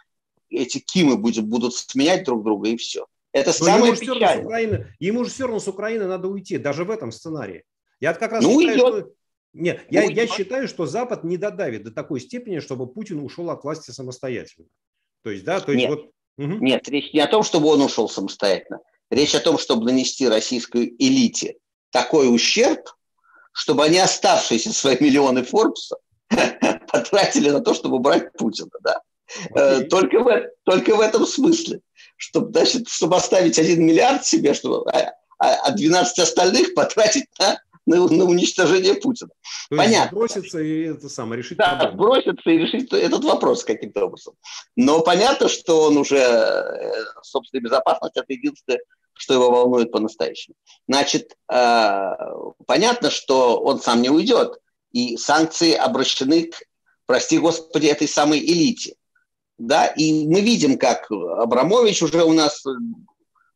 [0.50, 3.06] эти Кимы будут, будут сменять друг друга, и все.
[3.32, 4.44] Это но самое ему печальное.
[4.44, 7.64] Украины, ему же все равно с Украины надо уйти, даже в этом сценарии.
[8.00, 8.86] Я как раз ну, считаю, идет.
[8.86, 9.12] что...
[9.54, 13.50] Нет, ну, я, я считаю, что Запад не додавит до такой степени, чтобы Путин ушел
[13.50, 14.68] от власти самостоятельно.
[15.22, 15.90] То есть, да, то есть Нет.
[15.90, 16.64] вот Угу.
[16.64, 18.80] Нет, речь не о том, чтобы он ушел самостоятельно.
[19.10, 21.56] Речь о том, чтобы нанести российской элите
[21.90, 22.80] такой ущерб,
[23.52, 25.96] чтобы они оставшиеся свои миллионы Форбса
[26.92, 28.70] потратили на то, чтобы убрать Путина.
[28.82, 29.00] Да?
[29.50, 29.58] Okay.
[29.58, 31.80] Э, только, в, только в этом смысле.
[32.16, 38.08] Чтобы, значит, чтобы оставить один миллиард себе, чтобы, а, а 12 остальных потратить на на,
[38.08, 39.30] на уничтожение Путина.
[39.70, 40.16] То Понятно.
[40.16, 41.58] броситься и это самое решить.
[41.58, 41.96] Да, проблему.
[41.98, 44.34] броситься и решить этот вопрос каким-то образом.
[44.76, 48.80] Но понятно, что он уже э, собственная безопасность это единственное,
[49.14, 50.54] что его волнует по-настоящему.
[50.86, 52.12] Значит, э,
[52.66, 54.58] понятно, что он сам не уйдет.
[54.92, 56.62] И санкции обращены к,
[57.06, 58.94] прости господи, этой самой элите.
[59.58, 62.62] Да, и мы видим, как Абрамович уже у нас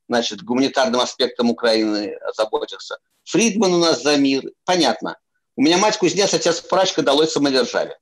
[0.09, 2.99] значит, гуманитарным аспектом Украины озаботился.
[3.25, 4.45] Фридман у нас за мир.
[4.65, 5.17] Понятно.
[5.57, 7.99] У меня мать кузнец, отец прачка, долой самодержавие.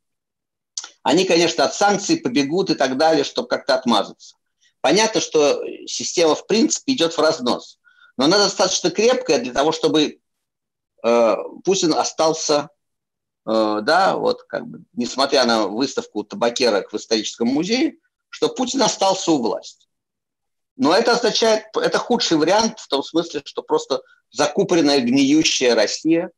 [1.02, 4.36] Они, конечно, от санкций побегут и так далее, чтобы как-то отмазаться.
[4.80, 7.78] Понятно, что система, в принципе, идет в разнос.
[8.16, 10.20] Но она достаточно крепкая для того, чтобы
[11.02, 12.68] э, Путин остался,
[13.46, 17.96] э, да, вот как бы, несмотря на выставку табакерок в историческом музее,
[18.28, 19.86] что Путин остался у власти.
[20.80, 26.30] Но это означает, это худший вариант в том смысле, что просто закупоренная гниющая Россия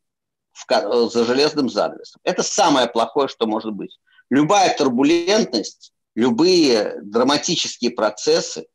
[0.51, 2.21] в, за железным занавесом.
[2.25, 4.01] Это самое плохое, что может быть.
[4.31, 8.67] Любая турбулентность, любые драматические процессы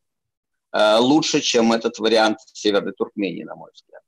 [0.72, 4.00] э, лучше, чем этот вариант Северной Туркмении, на мой взгляд.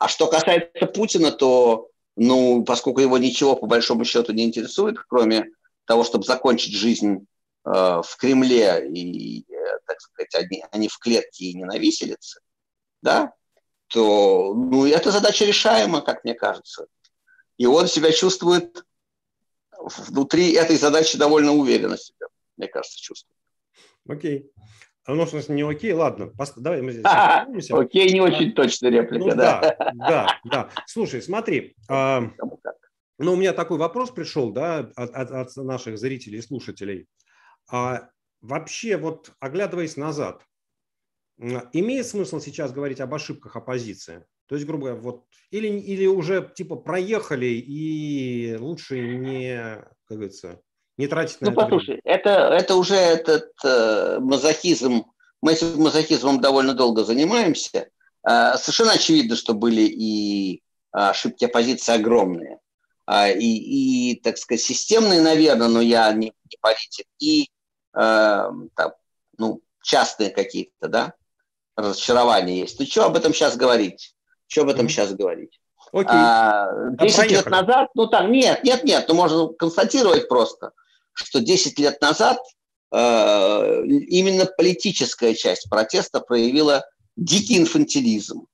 [0.00, 5.50] А что касается Путина, то, ну, поскольку его ничего по большому счету не интересует, кроме
[5.84, 7.29] того, чтобы закончить жизнь э,
[7.64, 12.40] в Кремле и, э, так сказать, они, они в клетке и не на виселице,
[13.02, 13.32] да,
[13.88, 16.86] то ну, эта задача решаема, как мне кажется.
[17.58, 18.84] И он себя чувствует
[19.78, 23.36] внутри этой задачи довольно уверенно себя, мне кажется, чувствует.
[24.08, 24.50] Окей.
[25.04, 29.24] А ну, в смысле, не окей, ладно, давай мы здесь Окей, не очень точная реплика,
[29.24, 29.60] ну, да.
[29.60, 30.70] Да, да, да.
[30.86, 32.30] Слушай, смотри, а,
[33.18, 37.06] ну, у меня такой вопрос пришел, да, от, от, от наших зрителей и слушателей.
[37.70, 40.46] А, вообще, вот оглядываясь назад,
[41.38, 44.24] имеет смысл сейчас говорить об ошибках оппозиции?
[44.46, 49.56] То есть, грубо говоря, вот или, или уже типа проехали и лучше не,
[50.06, 50.60] как говорится,
[50.96, 52.02] не тратить на ну, это послушай, время.
[52.04, 55.04] это, это уже этот э, мазохизм,
[55.40, 57.88] мы этим мазохизмом довольно долго занимаемся.
[58.28, 62.58] Э, совершенно очевидно, что были и ошибки оппозиции огромные.
[63.08, 67.48] Э, и, и, так сказать, системные, наверное, но я не, не политик, и
[67.92, 68.92] там,
[69.38, 71.14] ну, частные какие-то, да,
[71.76, 72.78] разочарования есть.
[72.78, 74.14] Ну, что об этом сейчас говорить?
[74.46, 75.60] Что об этом сейчас говорить?
[75.92, 76.12] Окей.
[76.12, 80.72] А, 10 лет назад, ну там, нет, нет, нет, ну можно констатировать просто,
[81.12, 82.38] что 10 лет назад
[82.92, 86.84] э, именно политическая часть протеста проявила
[87.16, 88.46] дикий инфантилизм.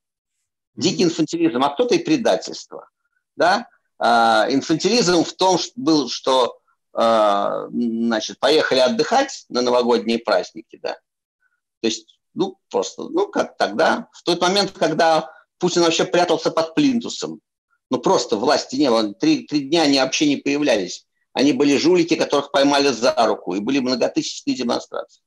[0.76, 2.88] Дикий инфантилизм, а кто-то и предательство.
[3.36, 3.68] Да?
[3.98, 6.65] А, инфантилизм в том что был, что э,
[6.96, 10.94] значит, поехали отдыхать на новогодние праздники, да.
[11.80, 16.74] То есть, ну, просто, ну, как тогда, в тот момент, когда Путин вообще прятался под
[16.74, 17.40] плинтусом.
[17.90, 19.14] Ну, просто власти не было.
[19.14, 21.06] Три, три дня они вообще не появлялись.
[21.32, 25.22] Они были жулики, которых поймали за руку, и были многотысячные демонстрации.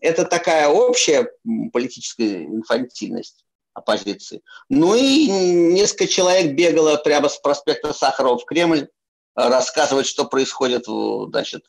[0.00, 1.30] Это такая общая
[1.72, 4.42] политическая инфантильность оппозиции.
[4.68, 8.88] Ну и несколько человек бегало прямо с проспекта Сахарова в Кремль
[9.38, 11.64] рассказывать, что происходит значит,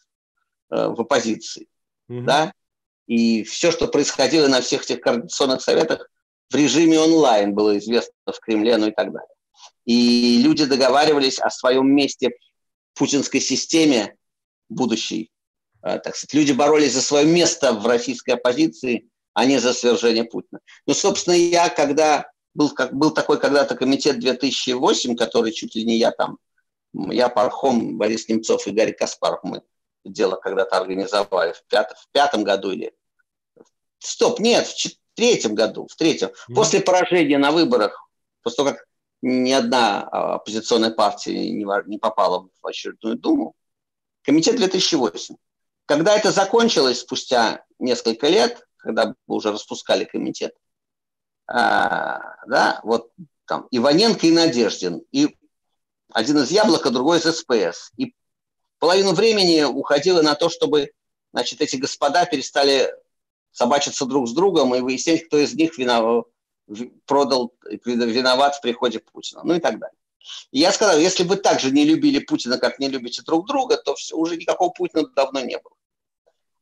[0.71, 1.67] э, в оппозиции.
[2.09, 2.21] Угу.
[2.23, 2.53] Да?
[3.05, 6.09] И все, что происходило на всех этих координационных советах,
[6.49, 9.35] в режиме онлайн было известно в Кремле, ну и так далее.
[9.85, 12.31] И люди договаривались о своем месте
[12.93, 14.15] в путинской системе
[14.67, 15.31] будущей.
[15.83, 20.23] Э, так сказать, люди боролись за свое место в российской оппозиции, а не за свержение
[20.23, 20.59] Путина.
[20.87, 25.97] Ну, собственно, я, когда был, как, был такой когда-то комитет 2008, который чуть ли не
[25.97, 26.39] я там,
[26.93, 29.61] я Пархом, Борис Немцов и Гарри Каспаров, мы
[30.05, 32.93] дело когда-то организовали в, пят, в пятом году или...
[33.99, 34.75] Стоп, нет, в
[35.13, 36.55] третьем году, в третьем, mm-hmm.
[36.55, 38.09] после поражения на выборах,
[38.41, 38.85] после того, как
[39.21, 43.55] ни одна а, оппозиционная партия не, не попала в очередную Думу,
[44.23, 45.35] комитет 2008.
[45.85, 50.55] Когда это закончилось спустя несколько лет, когда уже распускали комитет,
[51.47, 53.11] а, да, вот
[53.45, 55.35] там Иваненко и Надеждин, и
[56.13, 57.91] один из Яблока, другой из СПС.
[57.97, 58.13] И
[58.79, 60.91] половину времени уходило на то, чтобы
[61.31, 62.93] значит, эти господа перестали
[63.51, 66.25] собачиться друг с другом и выяснять, кто из них виноват,
[67.05, 67.53] продал,
[67.85, 69.95] виноват в приходе Путина, ну и так далее.
[70.51, 73.77] И я сказал, если вы так же не любили Путина, как не любите друг друга,
[73.77, 75.73] то все, уже никакого Путина давно не было.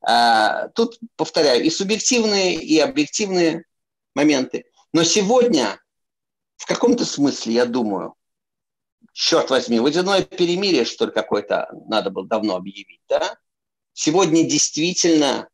[0.02, 3.66] А, тут, повторяю, и субъективные, и объективные
[4.14, 4.66] моменты.
[4.94, 5.82] Но сегодня,
[6.56, 8.14] в каком-то смысле, я думаю,
[9.14, 13.38] черт возьми, водяное перемирие, что ли, какое-то надо было давно объявить, да?
[13.94, 15.50] Сегодня действительно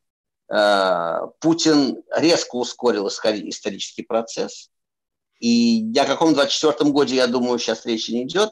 [0.54, 4.70] Э, Путин резко ускорил исторический процесс.
[5.40, 8.52] И о каком 24 году, я думаю, сейчас речи не идет.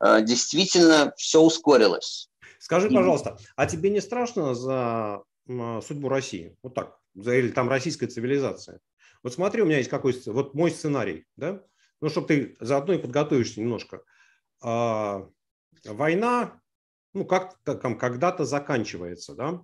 [0.00, 2.30] Э, действительно, все ускорилось.
[2.58, 6.56] Скажи, пожалуйста, а тебе не страшно за судьбу России?
[6.62, 8.80] Вот так, за, или там российской цивилизации?
[9.22, 11.62] Вот смотри, у меня есть какой вот мой сценарий, да?
[12.00, 14.02] Ну, чтобы ты заодно и подготовишься немножко.
[14.62, 15.26] А,
[15.84, 16.60] война,
[17.14, 19.62] ну, как-то там когда-то заканчивается, да,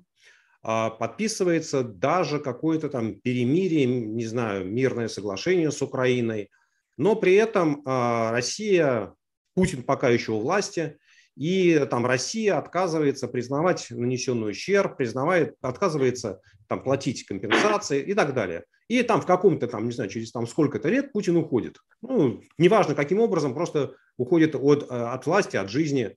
[0.63, 6.51] а подписывается даже какое-то там перемирие, не знаю, мирное соглашение с Украиной,
[6.97, 9.15] но при этом а, Россия,
[9.55, 10.99] Путин пока еще у власти,
[11.37, 18.65] и там Россия отказывается признавать нанесенный ущерб, признавает, отказывается там платить компенсации и так далее.
[18.89, 21.79] И там в каком-то там, не знаю, через там сколько-то лет Путин уходит.
[22.03, 26.17] Ну, неважно каким образом, просто уходит от, э, от власти, от жизни.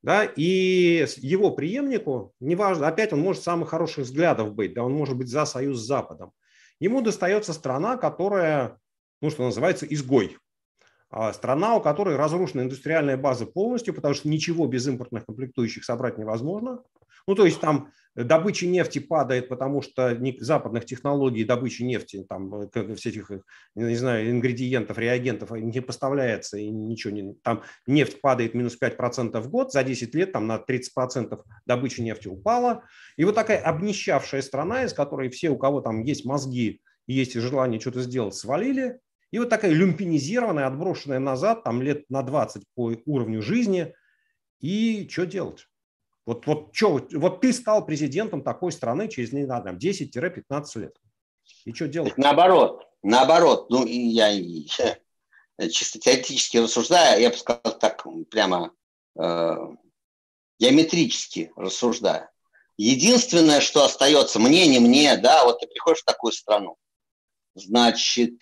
[0.00, 5.16] Да, и его преемнику, неважно, опять он может самых хороших взглядов быть, да, он может
[5.16, 6.32] быть за союз с Западом.
[6.78, 8.78] Ему достается страна, которая,
[9.20, 10.36] ну, что называется, изгой.
[11.10, 16.18] А страна, у которой разрушена индустриальная база полностью, потому что ничего без импортных комплектующих собрать
[16.18, 16.82] невозможно.
[17.26, 17.90] Ну, то есть там
[18.24, 23.30] добыча нефти падает, потому что западных технологий добычи нефти, там, всех этих,
[23.74, 27.34] не знаю, ингредиентов, реагентов не поставляется, и ничего не...
[27.42, 32.28] Там нефть падает минус 5% в год, за 10 лет там на 30% добыча нефти
[32.28, 32.84] упала.
[33.16, 37.80] И вот такая обнищавшая страна, из которой все, у кого там есть мозги есть желание
[37.80, 39.00] что-то сделать, свалили,
[39.30, 43.94] и вот такая люмпинизированная, отброшенная назад, там лет на 20 по уровню жизни.
[44.60, 45.66] И что делать?
[46.28, 50.94] Вот, вот, что, вот ты стал президентом такой страны через, не знаю, 10-15 лет.
[51.64, 52.18] И что делать?
[52.18, 53.70] Наоборот, наоборот.
[53.70, 54.98] Ну, я, я
[55.70, 58.74] чисто теоретически рассуждаю, я бы сказал так прямо
[59.18, 59.56] э,
[60.58, 62.28] геометрически рассуждаю.
[62.76, 66.76] Единственное, что остается мне, не мне, да, вот ты приходишь в такую страну,
[67.54, 68.34] значит,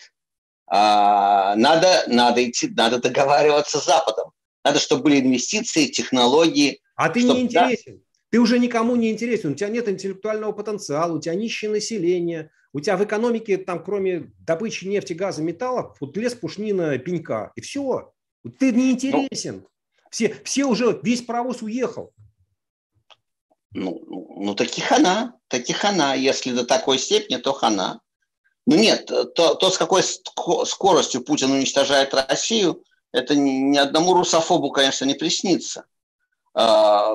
[0.66, 4.32] а, надо, надо идти, надо договариваться с Западом.
[4.66, 6.80] Надо, чтобы были инвестиции, технологии.
[6.96, 8.02] А ты чтобы, не интересен.
[8.30, 9.52] Ты уже никому не интересен.
[9.52, 14.32] У тебя нет интеллектуального потенциала, у тебя нищее население, у тебя в экономике, там, кроме
[14.40, 17.52] добычи нефти, газа, металлов, вот лес, пушнина, пенька.
[17.54, 18.12] И все.
[18.58, 19.60] Ты не интересен.
[19.62, 19.68] Ну,
[20.10, 22.12] все, все уже, весь паровоз уехал.
[23.70, 24.02] Ну,
[24.36, 26.16] ну, таких хана, таких хана.
[26.16, 28.00] Если до такой степени, то хана.
[28.66, 32.82] Ну нет, то, то, с какой скоростью Путин уничтожает Россию,
[33.16, 35.86] это ни одному русофобу, конечно, не приснится.
[36.54, 37.14] А,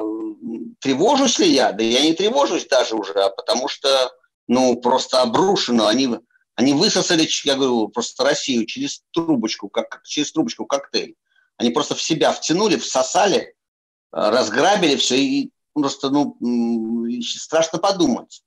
[0.79, 1.71] тревожусь ли я?
[1.71, 4.11] Да я не тревожусь даже уже, а потому что,
[4.47, 5.87] ну, просто обрушено.
[5.87, 6.09] Они,
[6.55, 11.15] они высосали, я говорю, просто Россию через трубочку, как через трубочку коктейль.
[11.57, 13.55] Они просто в себя втянули, всосали,
[14.11, 16.35] разграбили все, и просто, ну,
[17.21, 18.43] страшно подумать.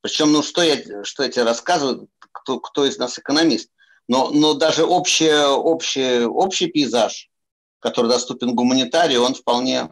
[0.00, 3.70] Причем, ну, что я, что я тебе рассказываю, кто, кто из нас экономист.
[4.08, 7.30] Но, но даже общий, общий, общий пейзаж,
[7.78, 9.90] который доступен гуманитарию, он вполне,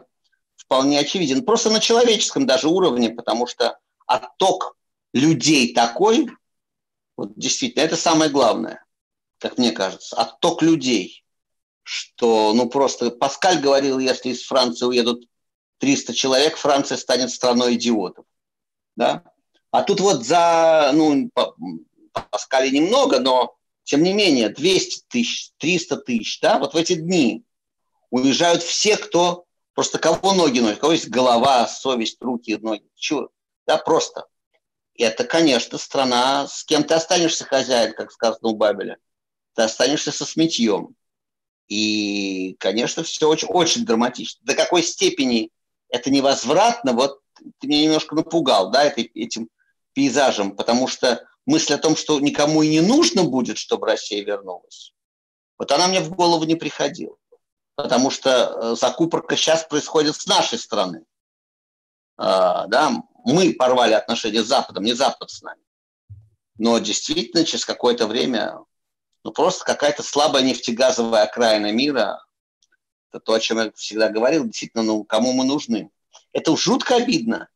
[0.55, 1.43] вполне очевиден.
[1.43, 4.75] Просто на человеческом даже уровне, потому что отток
[5.13, 6.27] людей такой,
[7.17, 8.85] вот действительно, это самое главное,
[9.39, 11.23] как мне кажется, отток людей,
[11.83, 15.27] что, ну, просто Паскаль говорил, если из Франции уедут
[15.79, 18.25] 300 человек, Франция станет страной идиотов,
[18.95, 19.23] да,
[19.71, 21.29] а тут вот за, ну,
[22.29, 27.43] Паскале немного, но тем не менее 200 тысяч, 300 тысяч, да, вот в эти дни
[28.09, 33.29] уезжают все, кто просто кого ноги носят, кого есть голова, совесть, руки, ноги, чего,
[33.65, 34.25] да, просто.
[34.95, 38.97] Это, конечно, страна, с кем ты останешься хозяин, как сказано у Бабеля.
[39.55, 40.95] Ты останешься со сметьем.
[41.67, 44.39] И, конечно, все очень, очень драматично.
[44.43, 45.49] До какой степени
[45.89, 47.21] это невозвратно, вот
[47.59, 49.49] ты меня немножко напугал, да, этим
[49.93, 54.93] пейзажем, потому что мысль о том, что никому и не нужно будет, чтобы Россия вернулась,
[55.57, 57.17] вот она мне в голову не приходила.
[57.75, 61.05] Потому что э, закупорка сейчас происходит с нашей стороны.
[62.17, 62.91] А, да,
[63.25, 65.61] мы порвали отношения с Западом, не Запад с нами.
[66.57, 68.59] Но действительно, через какое-то время,
[69.23, 72.23] ну просто какая-то слабая нефтегазовая окраина мира,
[73.09, 75.89] это то, о чем я всегда говорил, действительно, ну кому мы нужны.
[76.31, 77.49] Это жутко обидно.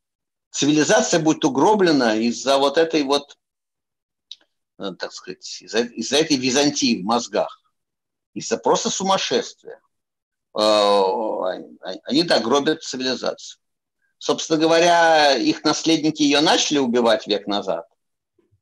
[0.52, 3.38] Цивилизация будет угроблена из-за вот этой вот
[4.78, 7.62] так сказать, из-за, из этой Византии в мозгах,
[8.34, 9.82] из-за просто сумасшествия.
[10.58, 11.02] Э,
[12.04, 13.60] они так гробят цивилизацию.
[14.20, 17.88] Собственно говоря, их наследники ее начали убивать век назад.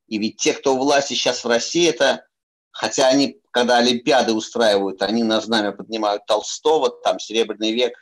[0.06, 2.26] И ведь те, кто у власти сейчас в России, это,
[2.70, 7.94] хотя они, когда Олимпиады устраивают, они на знамя поднимают Толстого, там Серебряный век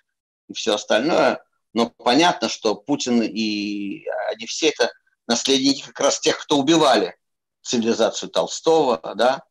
[0.48, 4.92] и все остальное, но понятно, что Путин и они все это
[5.26, 7.16] наследники как раз тех, кто убивали
[7.64, 9.42] цивилизацию Толстого, да,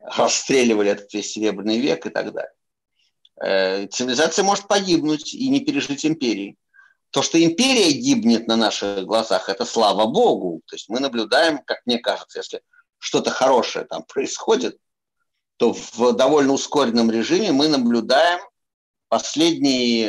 [0.00, 2.52] расстреливали этот весь Серебряный век и так далее.
[3.40, 6.56] Э, цивилизация может погибнуть и не пережить империи.
[7.10, 10.62] То, что империя гибнет на наших глазах, это слава Богу.
[10.66, 12.62] То есть мы наблюдаем, как мне кажется, если
[12.98, 14.78] что-то хорошее там происходит,
[15.58, 18.40] то в довольно ускоренном режиме мы наблюдаем
[19.08, 20.06] последний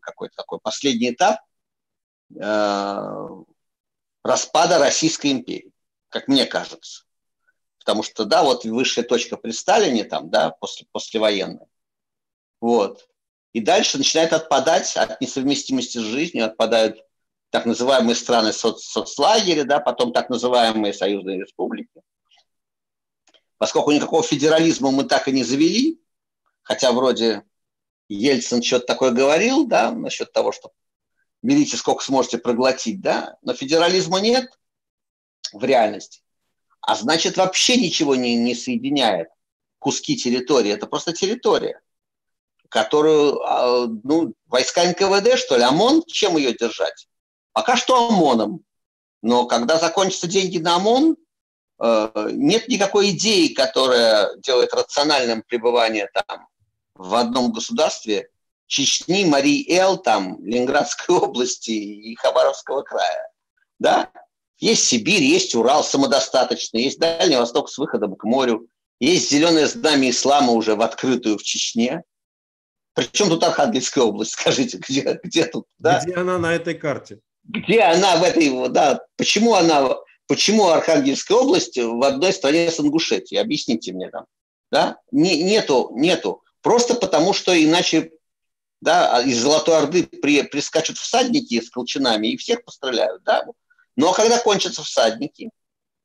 [0.00, 1.40] какой-то такой последний этап
[4.22, 5.72] распада Российской империи,
[6.10, 7.04] как мне кажется.
[7.78, 11.66] Потому что, да, вот высшая точка при Сталине там, да, после, послевоенная.
[12.60, 13.08] Вот.
[13.52, 17.02] И дальше начинает отпадать от несовместимости с жизнью, отпадают
[17.48, 22.02] так называемые страны соц, соцлагеря, да, потом так называемые союзные республики.
[23.58, 26.00] Поскольку никакого федерализма мы так и не завели,
[26.62, 27.44] хотя вроде
[28.08, 30.70] Ельцин что-то такое говорил, да, насчет того, что
[31.42, 34.59] берите сколько сможете проглотить, да, но федерализма нет
[35.52, 36.22] в реальности.
[36.80, 39.28] А значит, вообще ничего не, не соединяет
[39.78, 40.70] куски территории.
[40.70, 41.80] Это просто территория,
[42.68, 47.08] которую, а, ну, войска НКВД, что ли, ОМОН, чем ее держать?
[47.52, 48.64] Пока что ОМОНом.
[49.22, 51.16] Но когда закончатся деньги на ОМОН,
[51.82, 56.46] э, нет никакой идеи, которая делает рациональным пребывание там
[56.94, 58.28] в одном государстве
[58.66, 63.30] Чечни, Марии Эл, там, Ленинградской области и Хабаровского края.
[63.78, 64.10] Да?
[64.60, 68.68] Есть Сибирь, есть Урал самодостаточный, есть Дальний Восток с выходом к морю,
[69.00, 72.04] есть зеленое знамя ислама уже в открытую в Чечне.
[72.94, 75.66] Причем тут Архангельская область, скажите, где, где тут?
[75.78, 76.00] Да?
[76.04, 77.20] Где она на этой карте?
[77.44, 79.96] Где она в этой, да, почему она,
[80.26, 83.40] почему Архангельская область в одной стране с Ингушетией?
[83.40, 84.26] Объясните мне там.
[84.70, 84.98] Да?
[85.10, 86.42] Не, нету, нету.
[86.60, 88.12] Просто потому, что иначе
[88.82, 93.44] да, из Золотой Орды при, прискачут всадники с колчанами и всех постреляют, да.
[94.00, 95.50] Но когда кончатся всадники,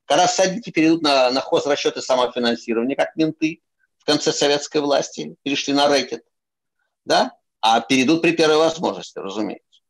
[0.06, 3.62] когда всадники перейдут на, на хозрасчеты самофинансирования, как менты
[3.98, 6.24] в конце советской власти, перешли на рэкет,
[7.06, 7.32] да,
[7.62, 9.82] а перейдут при первой возможности, разумеется.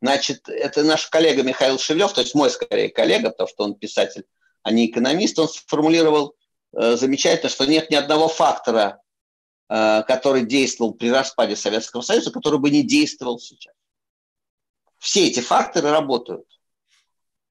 [0.00, 4.24] Значит, это наш коллега Михаил Шевлев, то есть мой, скорее, коллега, потому что он писатель,
[4.62, 6.36] а не экономист, он сформулировал
[6.76, 9.00] э, замечательно, что нет ни одного фактора
[9.68, 13.74] Э, который действовал при распаде Советского Союза, который бы не действовал сейчас.
[14.98, 16.46] Все эти факторы работают.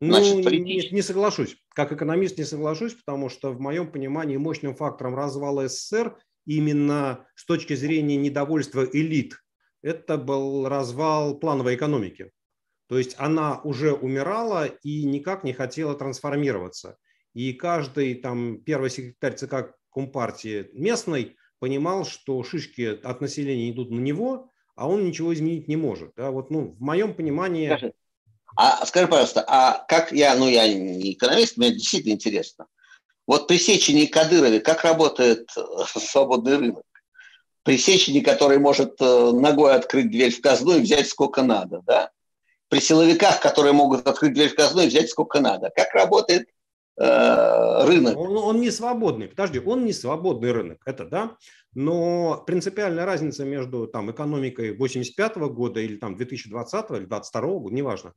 [0.00, 1.56] Значит, ну, не, не соглашусь.
[1.74, 7.46] Как экономист не соглашусь, потому что в моем понимании мощным фактором развала СССР именно с
[7.46, 9.36] точки зрения недовольства элит
[9.86, 12.32] это был развал плановой экономики.
[12.88, 16.98] То есть она уже умирала и никак не хотела трансформироваться.
[17.34, 24.00] И каждый там первый секретарь ЦК Компартии местной понимал, что шишки от населения идут на
[24.00, 26.12] него, а он ничего изменить не может.
[26.16, 26.30] Да?
[26.32, 27.68] Вот, ну, в моем понимании...
[27.68, 27.94] Скажи,
[28.56, 32.66] а скажи, пожалуйста, а как я, ну я не экономист, мне действительно интересно.
[33.26, 35.50] Вот при Сечине Кадырове как работает
[35.86, 36.84] свободный рынок?
[37.62, 42.10] При Сечине, который может э, ногой открыть дверь в казну и взять сколько надо, да?
[42.68, 45.70] При силовиках, которые могут открыть дверь в казну и взять сколько надо.
[45.74, 46.48] Как работает
[46.98, 48.16] рынок.
[48.16, 51.36] Он, он не свободный, подожди, он не свободный рынок, это да,
[51.74, 58.12] но принципиальная разница между там, экономикой 85 года или там 2020 или 22 года, неважно,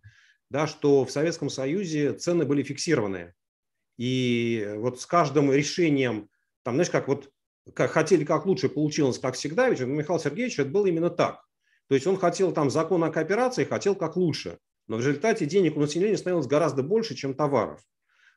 [0.50, 3.34] да, что в Советском Союзе цены были фиксированные.
[3.98, 6.30] И вот с каждым решением,
[6.64, 7.30] там, знаешь, как вот
[7.74, 11.44] как хотели как лучше, получилось как всегда, ведь у Михаила Сергеевича это было именно так.
[11.88, 14.58] То есть он хотел там закон о кооперации, хотел как лучше.
[14.88, 17.82] Но в результате денег у населения становилось гораздо больше, чем товаров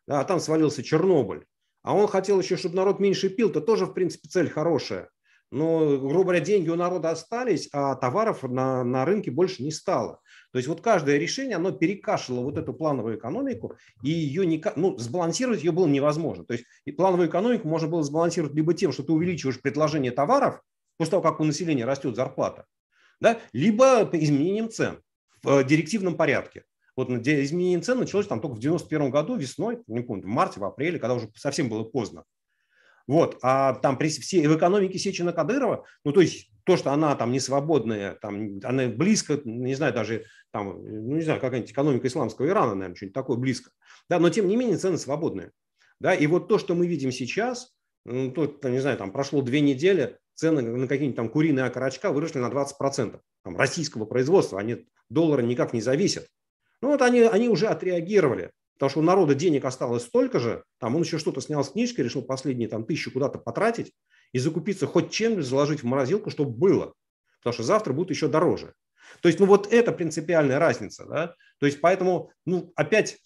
[0.07, 1.45] да, а там свалился Чернобыль.
[1.83, 5.09] А он хотел еще, чтобы народ меньше пил, то тоже, в принципе, цель хорошая.
[5.51, 10.21] Но, грубо говоря, деньги у народа остались, а товаров на, на рынке больше не стало.
[10.51, 14.97] То есть вот каждое решение, оно перекашивало вот эту плановую экономику, и ее не, ну,
[14.97, 16.47] сбалансировать ее было невозможно.
[16.47, 20.63] То есть и плановую экономику можно было сбалансировать либо тем, что ты увеличиваешь предложение товаров,
[20.97, 22.65] после того, как у населения растет зарплата,
[23.21, 25.03] да, либо изменением цен
[25.43, 26.65] в э, директивном порядке.
[27.09, 30.65] Вот изменение цен началось там только в 91 году весной, не помню, в марте, в
[30.65, 32.25] апреле, когда уже совсем было поздно.
[33.09, 37.15] Вот, а там при всей в экономике Сечина Кадырова, ну то есть то, что она
[37.17, 42.07] там не свободная, там она близко, не знаю, даже там, ну не знаю, какая-нибудь экономика
[42.07, 43.73] исламского Ирана, наверное, что-нибудь такое близко.
[44.09, 45.51] Да, но тем не менее цены свободные.
[45.99, 47.75] Да, и вот то, что мы видим сейчас,
[48.05, 52.39] ну, то, не знаю, там прошло две недели, цены на какие-нибудь там куриные окорочка выросли
[52.39, 53.21] на 20%.
[53.45, 56.29] Там, российского производства, они доллара никак не зависят.
[56.83, 60.97] Ну вот они, они уже отреагировали, потому что у народа денег осталось столько же, там
[60.97, 63.93] он еще что-то снял с книжки, решил последние там тысячу куда-то потратить
[64.33, 66.93] и закупиться хоть чем-нибудь, заложить в морозилку, чтобы было,
[67.39, 68.75] потому что завтра будет еще дороже.
[69.21, 71.35] То есть, ну вот это принципиальная разница, да.
[71.61, 73.19] То есть, поэтому, ну, опять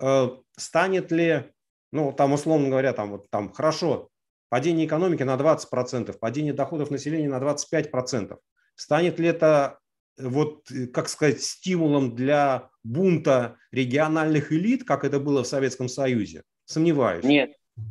[0.00, 1.52] э, станет ли,
[1.92, 4.08] ну, там, условно говоря, там, вот, там, хорошо,
[4.48, 8.38] падение экономики на 20%, падение доходов населения на 25%.
[8.74, 9.78] Станет ли это
[10.18, 16.44] вот, э, как сказать, стимулом для бунта региональных элит, как это было в Советском Союзе?
[16.66, 17.24] Сомневаюсь.
[17.24, 17.50] Нет,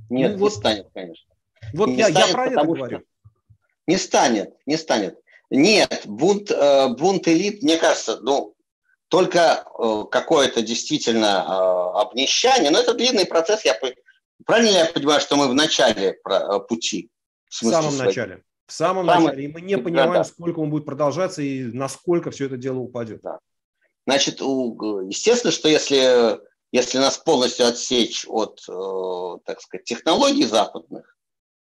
[0.10, 1.34] нет, ну, не вот, станет, конечно.
[1.74, 3.02] Вот не я, станет, я про это говорю.
[3.88, 5.20] Не станет, не станет.
[5.50, 8.56] Нет, бунт, э, бунт элит, мне кажется, ну,
[9.10, 13.78] только э, какое-то действительно э, обнищание, но это длинный процесс, я,
[14.46, 16.18] правильно я понимаю, что мы в начале
[16.68, 17.12] пути?
[17.50, 18.08] В, в самом своей?
[18.08, 18.44] начале.
[18.66, 19.26] В самом Самый...
[19.26, 19.46] начале.
[19.46, 20.24] И мы не понимаем, да, да.
[20.24, 23.22] сколько он будет продолжаться и насколько все это дело упадет.
[23.22, 23.40] Да.
[24.06, 26.40] Значит, естественно, что если,
[26.72, 28.62] если нас полностью отсечь от,
[29.46, 31.18] так сказать, технологий западных,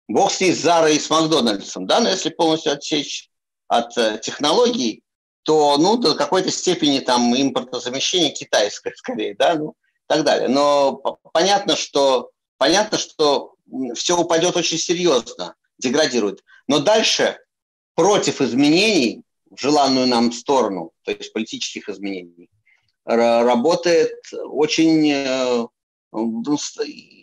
[0.09, 3.31] бог с ней с Зарой и с Макдональдсом, да, но если полностью отсечь
[3.69, 5.05] от э, технологий,
[5.45, 10.49] то ну, до какой-то степени там импортозамещение китайское скорее, да, ну, и так далее.
[10.49, 10.97] Но
[11.33, 13.55] понятно, что, понятно, что
[13.95, 16.43] все упадет очень серьезно, деградирует.
[16.67, 17.39] Но дальше
[17.95, 22.49] против изменений в желанную нам сторону, то есть политических изменений,
[23.05, 25.67] работает очень э,
[26.13, 26.57] ну,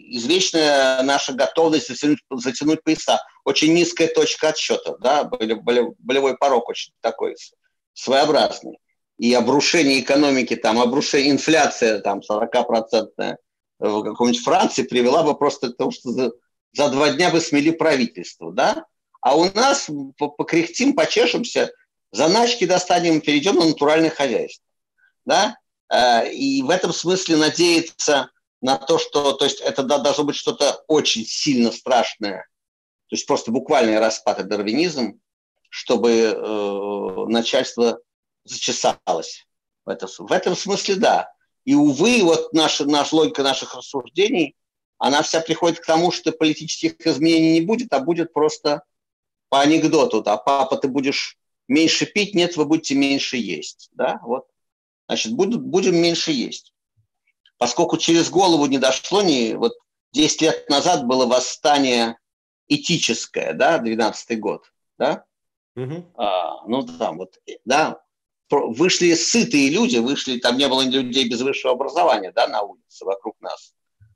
[0.09, 3.19] извечная наша готовность затянуть, затянуть пояса.
[3.43, 7.35] Очень низкая точка отсчета, да, болевой порог очень такой
[7.93, 8.79] своеобразный.
[9.17, 13.37] И обрушение экономики, там, обрушение, инфляция там 40%
[13.79, 16.31] в каком-нибудь Франции привела бы просто к тому, что за,
[16.73, 18.85] за два дня бы смели правительство, да?
[19.21, 21.71] А у нас покряхтим, почешемся,
[22.11, 24.65] заначки достанем, перейдем на натуральное хозяйство,
[25.25, 25.57] да?
[25.89, 28.31] Э, и в этом смысле надеяться
[28.61, 32.47] на то, что то есть это должно быть что-то очень сильно страшное,
[33.07, 35.19] то есть просто буквальный распад и дарвинизм,
[35.69, 37.99] чтобы э, начальство
[38.43, 39.45] зачесалось.
[39.85, 41.31] В, это, в этом смысле да.
[41.63, 44.55] И, увы, вот наша, наша логика наших рассуждений,
[44.97, 48.83] она вся приходит к тому, что политических изменений не будет, а будет просто
[49.49, 50.21] по анекдоту.
[50.21, 51.37] Да, папа, ты будешь
[51.67, 53.89] меньше пить, нет, вы будете меньше есть.
[53.93, 54.47] Да, вот.
[55.07, 56.73] Значит, будут, будем меньше есть
[57.57, 59.73] поскольку через голову не дошло, не, вот
[60.13, 62.17] 10 лет назад было восстание
[62.67, 65.25] этическое, да, 12 год, да,
[65.75, 66.05] угу.
[66.15, 68.01] а, ну там вот, да,
[68.49, 73.35] вышли сытые люди, вышли, там не было людей без высшего образования, да, на улице вокруг
[73.41, 73.73] нас,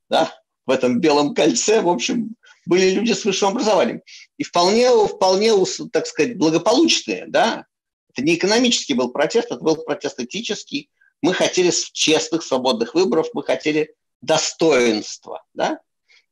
[0.10, 0.34] да,
[0.66, 2.36] в этом белом кольце, в общем,
[2.66, 4.02] были люди с высшим образованием.
[4.38, 5.54] И вполне, вполне,
[5.92, 7.66] так сказать, благополучные, да,
[8.14, 10.90] это не экономический был протест, это был протест этический,
[11.22, 15.44] мы хотели честных, свободных выборов, мы хотели достоинства.
[15.54, 15.80] Да?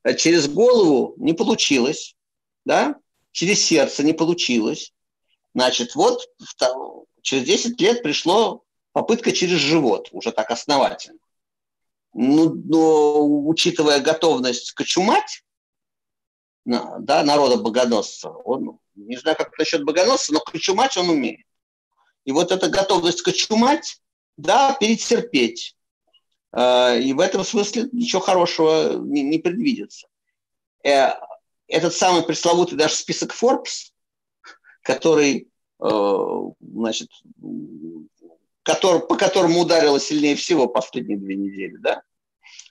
[0.03, 2.15] А через голову не получилось,
[2.65, 2.95] да?
[3.31, 4.93] через сердце не получилось.
[5.53, 6.27] Значит, вот
[7.21, 11.19] через 10 лет пришло попытка через живот, уже так основательно.
[12.13, 15.43] Ну, но учитывая готовность кочумать,
[16.65, 21.45] да, народа богоносца, он, не знаю, как насчет богоносца, но кочумать он умеет.
[22.25, 24.01] И вот эта готовность кочумать,
[24.37, 25.75] да, перетерпеть.
[26.51, 30.07] А, и в этом смысле ничего хорошего не, не предвидится.
[30.83, 31.13] Э,
[31.67, 33.91] этот самый пресловутый даже список Forbes,
[34.81, 35.49] который,
[35.81, 35.89] э,
[36.61, 37.09] значит,
[38.63, 42.03] который, по которому ударило сильнее всего последние две недели, да,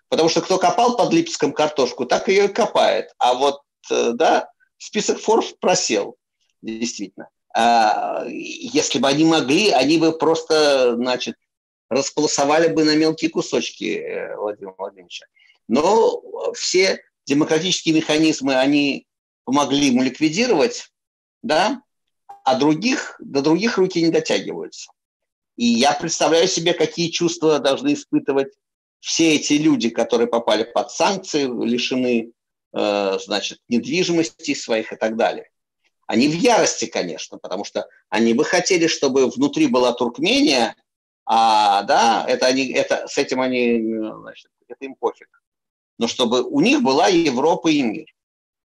[0.09, 3.13] потому что кто копал под Липецком картошку, так ее и копает.
[3.19, 3.61] А вот,
[3.91, 6.17] да, список Forbes просел,
[6.63, 7.29] действительно.
[7.55, 11.37] А, если бы они могли, они бы просто, значит,
[11.89, 15.27] располосовали бы на мелкие кусочки э, Владимира Владимировича.
[15.67, 16.23] Но
[16.55, 19.07] все демократические механизмы, они
[19.45, 20.91] помогли ему ликвидировать,
[21.43, 21.83] да,
[22.45, 24.91] а других, до других руки не дотягиваются.
[25.57, 28.53] И я представляю себе, какие чувства должны испытывать
[29.01, 32.31] все эти люди, которые попали под санкции, лишены, э,
[33.21, 35.51] значит, недвижимости своих и так далее.
[36.07, 40.77] Они в ярости, конечно, потому что они бы хотели, чтобы внутри была Туркмения–
[41.31, 43.83] а, да, это они, это, с этим они,
[44.23, 45.29] значит, это им пофиг.
[45.99, 48.07] Но чтобы у них была Европа и мир.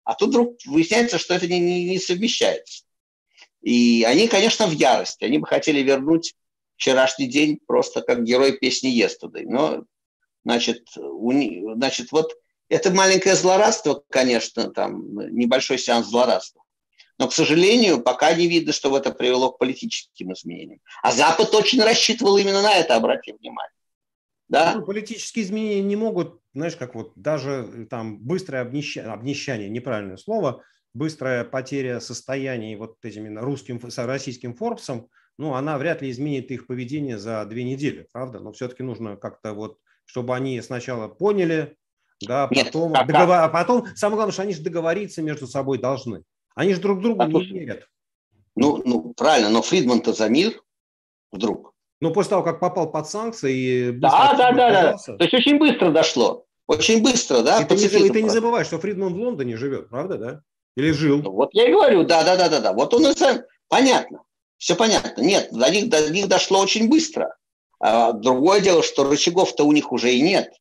[0.06, 2.86] А тут вдруг выясняется, что это не, не, не совмещается.
[3.62, 5.26] И они, конечно, в ярости.
[5.26, 6.34] Они бы хотели вернуть
[6.78, 9.44] вчерашний день просто как герой песни Естуды.
[9.46, 9.84] Но,
[10.46, 11.34] значит, у,
[11.74, 12.38] значит, вот
[12.70, 16.64] это маленькое злорадство, конечно, там небольшой сеанс злорадства.
[17.18, 20.80] Но, к сожалению, пока не видно, что это привело к политическим изменениям.
[21.02, 23.72] А Запад очень рассчитывал именно на это, обратите внимание.
[24.50, 24.76] Да?
[24.76, 30.18] Ну, политические изменения не могут, знаешь, как вот даже э, там быстрое обнищание, обнищание неправильное
[30.18, 30.64] слово,
[30.94, 37.18] быстрая потеря состояния вот этим русским, российским Форбсом, ну, она вряд ли изменит их поведение
[37.18, 38.40] за две недели, правда?
[38.40, 41.76] Но все-таки нужно как-то вот, чтобы они сначала поняли,
[42.22, 43.38] да, потом, Нет, договор...
[43.38, 46.24] а потом, самое главное, что они же договориться между собой должны.
[46.56, 47.88] Они же друг другу а не верят.
[48.56, 50.62] Ну, ну, правильно, но Фридман-то за мир
[51.32, 51.74] вдруг.
[52.00, 53.92] Ну, после того, как попал под санкции...
[53.92, 54.98] Да, да, да, да.
[54.98, 56.46] То есть очень быстро дошло.
[56.68, 57.62] Очень быстро, да?
[57.62, 60.42] И ты, не, и ты не забывай, что Фридман в Лондоне живет, правда, да?
[60.76, 61.22] Или жил?
[61.22, 62.74] Ну, вот я и говорю, да, да, да, да, да.
[62.74, 63.40] Вот он и сам...
[63.68, 64.24] Понятно.
[64.58, 65.22] Все понятно.
[65.22, 67.36] Нет, до них, до них дошло очень быстро.
[67.80, 70.54] А другое дело, что рычагов-то у них уже и нет.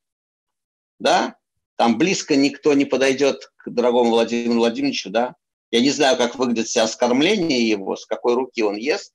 [0.99, 1.37] Да?
[1.77, 5.35] Там близко никто не подойдет к дорогому Владимиру Владимировичу, да?
[5.71, 9.13] Я не знаю, как выглядит себя оскорбление его, с какой руки он ест,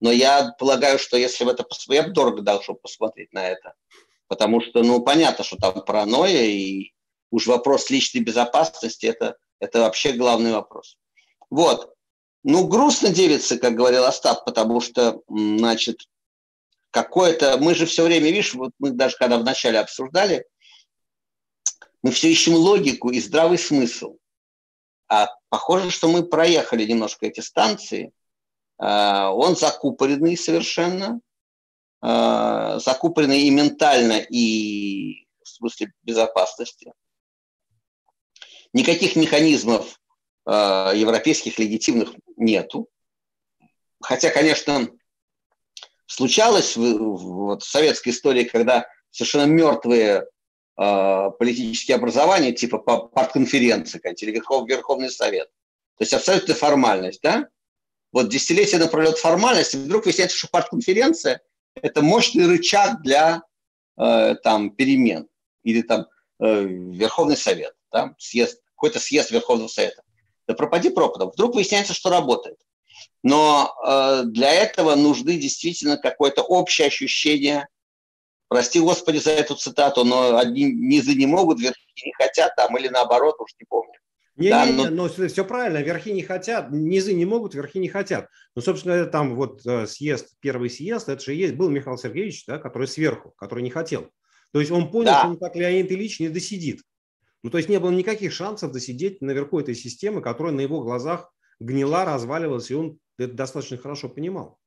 [0.00, 1.66] но я полагаю, что если в это...
[1.88, 3.74] Я бы дорого дал, посмотреть на это.
[4.26, 6.92] Потому что, ну, понятно, что там паранойя, и
[7.30, 10.96] уж вопрос личной безопасности это,– это вообще главный вопрос.
[11.50, 11.94] Вот.
[12.44, 16.02] Ну, грустно девица, как говорил Остап, потому что, значит,
[16.90, 17.58] какое-то...
[17.58, 20.46] Мы же все время, видишь, вот мы даже когда вначале обсуждали,
[22.02, 24.16] мы все ищем логику и здравый смысл.
[25.08, 28.12] А похоже, что мы проехали немножко эти станции.
[28.78, 31.20] А, он закупоренный совершенно,
[32.00, 36.92] а, закупоренный и ментально, и в смысле безопасности.
[38.72, 39.98] Никаких механизмов
[40.44, 42.88] а, европейских легитимных нету.
[44.00, 44.88] Хотя, конечно,
[46.06, 50.26] случалось в, в, в советской истории, когда совершенно мертвые
[50.78, 55.48] политические образования, типа партконференции или Верхов, Верховный Совет.
[55.96, 57.48] То есть абсолютная формальность, да?
[58.12, 61.40] Вот десятилетия напролет формальности, вдруг выясняется, что партконференция–
[61.74, 63.42] это мощный рычаг для
[64.00, 65.28] э, там, перемен.
[65.64, 66.06] Или там
[66.40, 68.14] э, Верховный Совет, да?
[68.18, 70.02] съезд, какой-то съезд Верховного Совета.
[70.46, 71.30] Да пропади пропадом.
[71.30, 72.58] Вдруг выясняется, что работает.
[73.22, 77.68] Но э, для этого нужны действительно какое-то общее ощущение,
[78.48, 82.88] прости Господи за эту цитату, но одни низы не могут, верхи не хотят, там, или
[82.88, 83.94] наоборот, уж не помню.
[84.36, 84.88] Не, да, не, но...
[84.90, 88.28] но все правильно, верхи не хотят, низы не могут, верхи не хотят.
[88.54, 92.46] Ну, собственно, это там вот э, съезд, первый съезд, это же есть, был Михаил Сергеевич,
[92.46, 94.08] да, который сверху, который не хотел.
[94.52, 95.20] То есть он понял, да.
[95.20, 96.82] что он так Леонид Ильич не досидит.
[97.42, 101.32] Ну, то есть не было никаких шансов досидеть наверху этой системы, которая на его глазах
[101.60, 104.58] гнила, разваливалась, и он это достаточно хорошо понимал.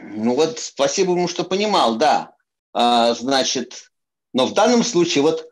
[0.00, 2.32] Ну вот спасибо ему, что понимал, да.
[2.80, 3.90] А, значит,
[4.32, 5.48] но в данном случае вот,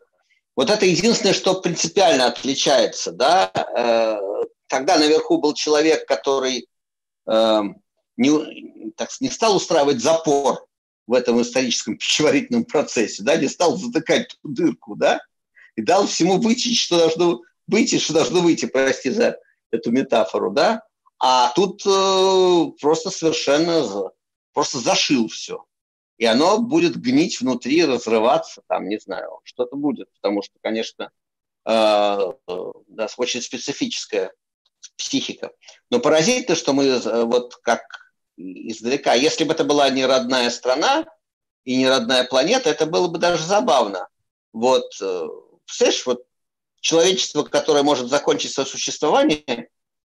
[0.55, 3.51] вот это единственное, что принципиально отличается, да.
[3.53, 6.69] Э, тогда наверху был человек, который
[7.29, 7.61] э,
[8.15, 10.65] не, так, не стал устраивать запор
[11.05, 15.19] в этом историческом пищеварительном процессе, да, не стал затыкать ту дырку, да,
[15.75, 19.37] и дал всему выйти, что должно выйти, что должно выйти, прости за
[19.71, 20.81] эту метафору, да,
[21.19, 24.11] а тут э, просто совершенно
[24.53, 25.65] просто зашил все.
[26.17, 31.11] И оно будет гнить внутри, разрываться, там, не знаю, что-то будет, потому что, конечно,
[31.65, 31.69] э,
[32.87, 34.33] да, очень специфическая
[34.97, 35.51] психика.
[35.91, 37.83] Но поразительно, что мы э, вот как
[38.35, 41.05] издалека, если бы это была не родная страна
[41.63, 44.07] и не родная планета, это было бы даже забавно.
[44.53, 45.27] Вот, э,
[45.65, 46.23] представляешь, вот
[46.79, 49.69] человечество, которое может закончить свое существование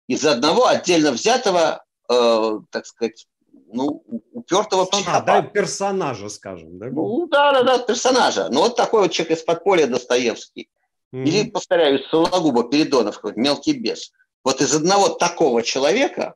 [0.08, 3.28] из-за одного отдельно взятого, э, так сказать,
[3.74, 5.26] ну, упертого психопата.
[5.26, 6.78] Да, персонажа, скажем.
[6.80, 6.88] Да?
[6.88, 8.49] Ну, да, да, да, персонажа.
[8.49, 10.69] Ну, вот такой вот человек из подполья Достоевский.
[11.13, 11.24] Mm-hmm.
[11.24, 14.11] Или, повторяю, Сологуба, Передонов, какой-то мелкий бес.
[14.43, 16.36] Вот из одного такого человека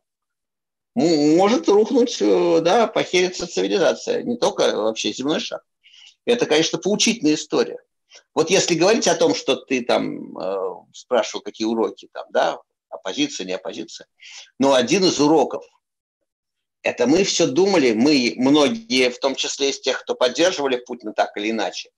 [0.95, 5.61] может рухнуть, э, да, похериться цивилизация, не только вообще земной шар.
[6.25, 7.79] Это, конечно, поучительная история.
[8.33, 10.55] Вот если говорить о том, что ты там э,
[10.93, 12.59] спрашивал, какие уроки там, да,
[12.89, 14.07] оппозиция, не оппозиция,
[14.57, 15.65] но один из уроков–
[16.85, 21.35] это мы все думали, мы, многие, в том числе из тех, кто поддерживали Путина так
[21.35, 21.89] или иначе,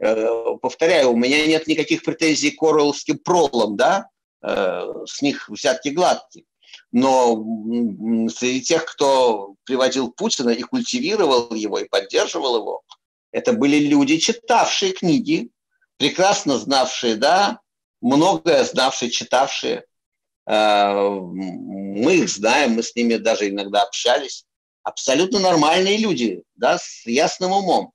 [0.00, 0.28] э,
[0.60, 4.10] повторяю, у меня нет никаких претензий к Оруэллским пролам, да,
[4.42, 6.44] э, с них взятки гладкие.
[6.92, 7.42] Но
[8.28, 12.82] среди тех, кто приводил Путина и культивировал его, и поддерживал его,
[13.32, 15.48] это были люди, читавшие книги,
[15.96, 17.60] прекрасно знавшие, да,
[18.02, 19.84] многое знавшие, читавшие.
[20.46, 24.44] Э, мы их знаем, мы с ними даже иногда общались.
[24.82, 27.92] Абсолютно нормальные люди, да, с ясным умом.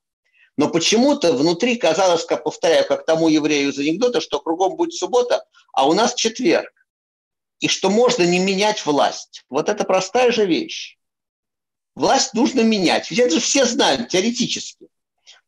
[0.58, 5.46] Но почему-то внутри казалось, как повторяю, как тому еврею из анекдота, что кругом будет суббота,
[5.72, 6.70] а у нас четверг.
[7.60, 9.46] И что можно не менять власть.
[9.50, 10.98] Вот это простая же вещь.
[11.96, 13.10] Власть нужно менять.
[13.12, 14.88] Ведь это же все знают теоретически.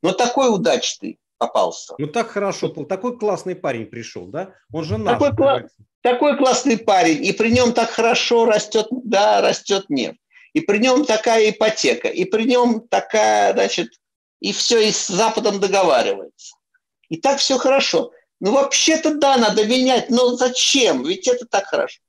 [0.01, 1.95] Но такой удачный попался.
[1.97, 4.53] Ну так хорошо, такой классный парень пришел, да?
[4.71, 5.19] Он же наш.
[5.19, 5.67] Такой, кла-
[6.01, 10.19] такой классный парень, и при нем так хорошо растет, да, растет нефть.
[10.53, 13.89] И при нем такая ипотека, и при нем такая, значит,
[14.39, 16.55] и все и с Западом договаривается.
[17.09, 18.11] И так все хорошо.
[18.39, 21.03] Ну, вообще-то да, надо менять, но зачем?
[21.03, 22.01] Ведь это так хорошо.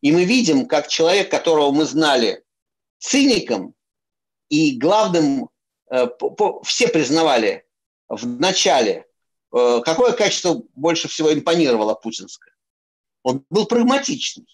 [0.00, 2.42] И мы видим, как человек, которого мы знали
[2.98, 3.74] циником
[4.48, 5.50] и главным,
[5.90, 6.08] э,
[6.64, 7.64] все признавали
[8.16, 9.06] в начале,
[9.52, 12.54] э, какое качество больше всего импонировало путинское?
[13.22, 14.46] Он был прагматичный.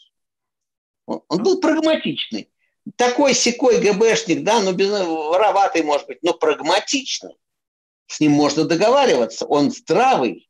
[1.06, 2.50] Он, был прагматичный.
[2.96, 7.36] такой секой ГБшник, да, ну, без, вороватый, может быть, но прагматичный.
[8.06, 10.48] С ним можно договариваться, он здравый.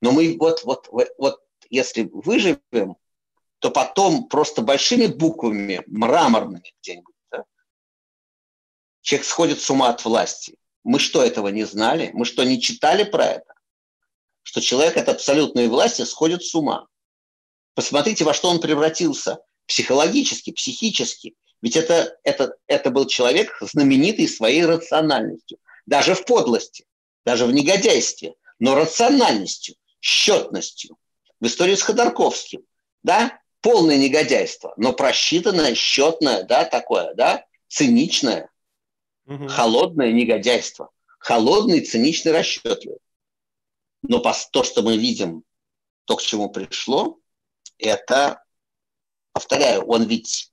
[0.00, 1.40] Но мы вот, вот, вот
[1.70, 2.96] если выживем,
[3.60, 7.44] то потом просто большими буквами, мраморными где-нибудь, да,
[9.00, 10.58] человек сходит с ума от власти.
[10.84, 12.10] Мы что, этого не знали?
[12.12, 13.54] Мы что, не читали про это?
[14.42, 16.86] Что человек от абсолютной власти сходит с ума.
[17.74, 21.34] Посмотрите, во что он превратился психологически, психически.
[21.62, 25.58] Ведь это, это, это был человек знаменитый своей рациональностью.
[25.86, 26.84] Даже в подлости,
[27.24, 30.96] даже в негодяйстве, но рациональностью, счетностью.
[31.40, 32.62] В истории с Ходорковским,
[33.02, 38.50] да, полное негодяйство, но просчитанное, счетное, да, такое, да, циничное,
[39.26, 39.48] угу.
[39.48, 42.98] холодное негодяйство, холодный, циничный, расчетливый.
[44.02, 45.42] Но то, что мы видим,
[46.04, 47.18] то, к чему пришло,
[47.78, 48.42] это,
[49.32, 50.52] повторяю, он ведь,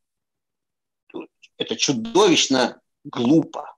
[1.57, 3.75] это чудовищно глупо.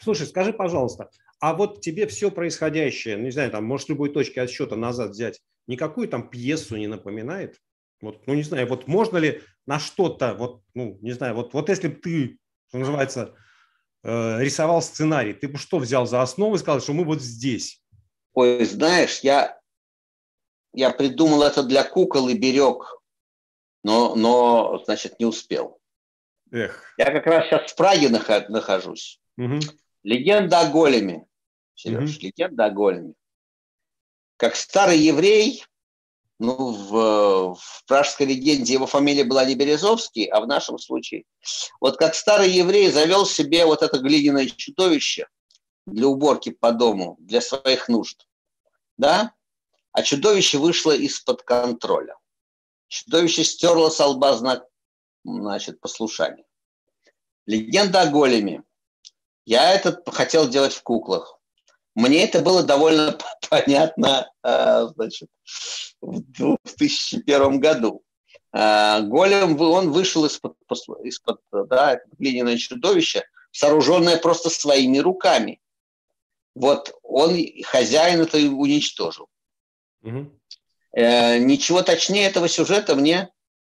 [0.00, 1.10] Слушай, скажи, пожалуйста,
[1.40, 5.40] а вот тебе все происходящее, ну, не знаю, там, может, любой точки отсчета назад взять,
[5.66, 7.58] никакую там пьесу не напоминает?
[8.02, 11.68] Вот, ну, не знаю, вот можно ли на что-то, вот, ну, не знаю, вот, вот
[11.68, 13.34] если бы ты, что называется,
[14.02, 17.82] рисовал сценарий, ты бы что взял за основу и сказал, что мы вот здесь?
[18.32, 19.60] Ой, знаешь, я,
[20.72, 23.00] я придумал это для кукол и берег,
[23.82, 25.80] но, но значит, не успел.
[26.52, 26.94] Эх.
[26.98, 29.20] Я как раз сейчас в Праге нахожусь.
[29.36, 29.60] Угу.
[30.02, 31.26] Легенда о големе.
[31.74, 32.26] Сереж, угу.
[32.26, 33.14] легенда о големе.
[34.36, 35.64] Как старый еврей,
[36.40, 41.24] ну, в, в пражской легенде его фамилия была не Березовский, а в нашем случае.
[41.82, 45.28] Вот как старый еврей завел себе вот это глиняное чудовище
[45.84, 48.26] для уборки по дому, для своих нужд.
[48.96, 49.34] Да?
[49.92, 52.16] А чудовище вышло из-под контроля.
[52.88, 54.64] Чудовище стерло с лба знак
[55.24, 56.46] значит, послушания.
[57.44, 58.62] Легенда о големе.
[59.44, 61.38] Я это хотел делать в куклах.
[61.94, 63.18] Мне это было довольно
[63.50, 65.28] понятно а, значит,
[66.00, 68.02] в 2001 году.
[68.52, 70.56] А, голем, он вышел из-под,
[71.04, 75.60] из-под да, глиняное чудовище, сооруженное просто своими руками.
[76.54, 79.28] Вот он, хозяин это уничтожил.
[80.02, 80.32] Угу.
[80.94, 83.30] ничего точнее этого сюжета мне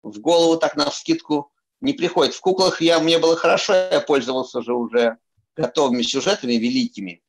[0.02, 2.34] в голову так на вскидку не приходит.
[2.34, 5.18] В куклах я, мне было хорошо, я пользовался же уже
[5.56, 7.22] готовыми сюжетами великими.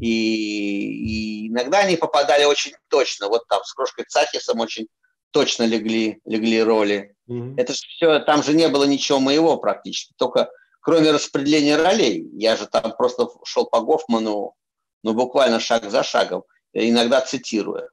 [0.00, 3.28] И, и иногда они попадали очень точно.
[3.28, 4.88] Вот там с Крошкой Цахисом очень
[5.30, 7.14] точно легли, легли роли.
[7.28, 7.54] Mm-hmm.
[7.56, 12.28] Это все, там же не было ничего моего практически, только кроме распределения ролей.
[12.34, 14.54] Я же там просто шел по Гофману,
[15.02, 17.88] ну, буквально шаг за шагом, иногда цитируя.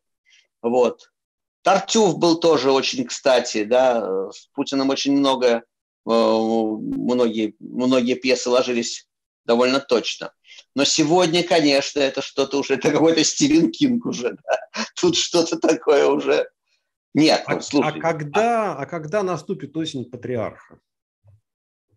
[0.62, 1.10] Вот.
[1.62, 5.62] Тартюв был тоже очень кстати, да, с Путиным очень много, э,
[6.06, 9.08] многие, многие пьесы ложились
[9.46, 10.34] довольно точно.
[10.80, 14.84] Но сегодня, конечно, это что-то уже, это какой-то Стивен Кинг уже, да.
[14.96, 16.48] Тут что-то такое уже.
[17.14, 17.98] Нет, а, слушай.
[17.98, 20.80] А когда, а когда наступит осень патриарха?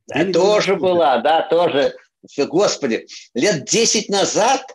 [0.09, 1.95] Да, тоже была, да, тоже.
[2.37, 4.66] Господи, лет 10 назад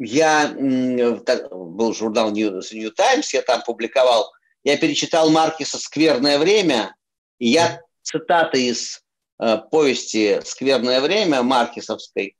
[0.00, 4.32] я, был журнал New, New Times, я там публиковал,
[4.64, 6.96] я перечитал Маркиса «Скверное время»,
[7.38, 9.00] и я цитаты из
[9.40, 12.37] э, повести «Скверное время» Маркисовской Э,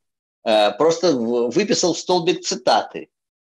[0.78, 3.09] просто выписал столбик цитаты.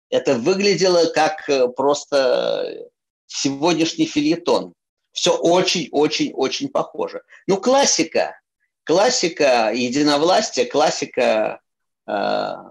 [0.09, 2.89] Это выглядело как э, просто
[3.25, 4.73] сегодняшний фильетон.
[5.11, 7.23] Все очень-очень-очень похоже.
[7.47, 8.39] Ну, классика.
[8.83, 11.59] Классика единовластия, классика,
[12.07, 12.11] э,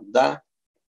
[0.02, 0.42] да.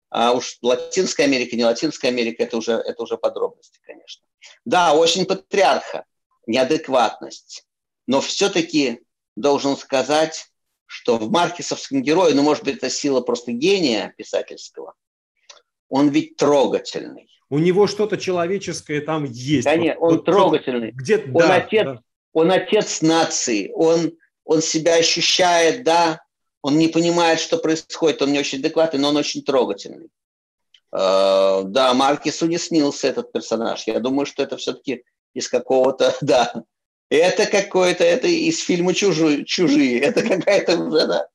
[0.09, 4.23] А уж Латинская Америка, не Латинская Америка, это уже, это уже подробности, конечно.
[4.63, 6.05] Да, очень патриарха,
[6.45, 7.65] неадекватность.
[8.05, 9.01] Но все-таки
[9.35, 10.49] должен сказать,
[10.87, 14.95] что в маркесовском герое, ну, может быть, это сила просто гения писательского,
[15.89, 17.29] он ведь трогательный.
[17.49, 19.65] У него что-то человеческое там есть.
[19.65, 20.91] Конечно, вот, он вот, трогательный.
[20.91, 22.01] Где, он, да, отец, да.
[22.33, 24.13] он отец нации, он,
[24.43, 26.21] он себя ощущает, да,
[26.61, 30.09] он не понимает, что происходит, он не очень адекватный, но он очень трогательный.
[30.91, 33.87] Э, да, Маркесу не снился этот персонаж.
[33.87, 36.63] Я думаю, что это все-таки из какого-то, да,
[37.09, 39.99] это какое-то, это из фильма «Чужие», чужие.
[40.01, 41.27] это какая-то уже, да,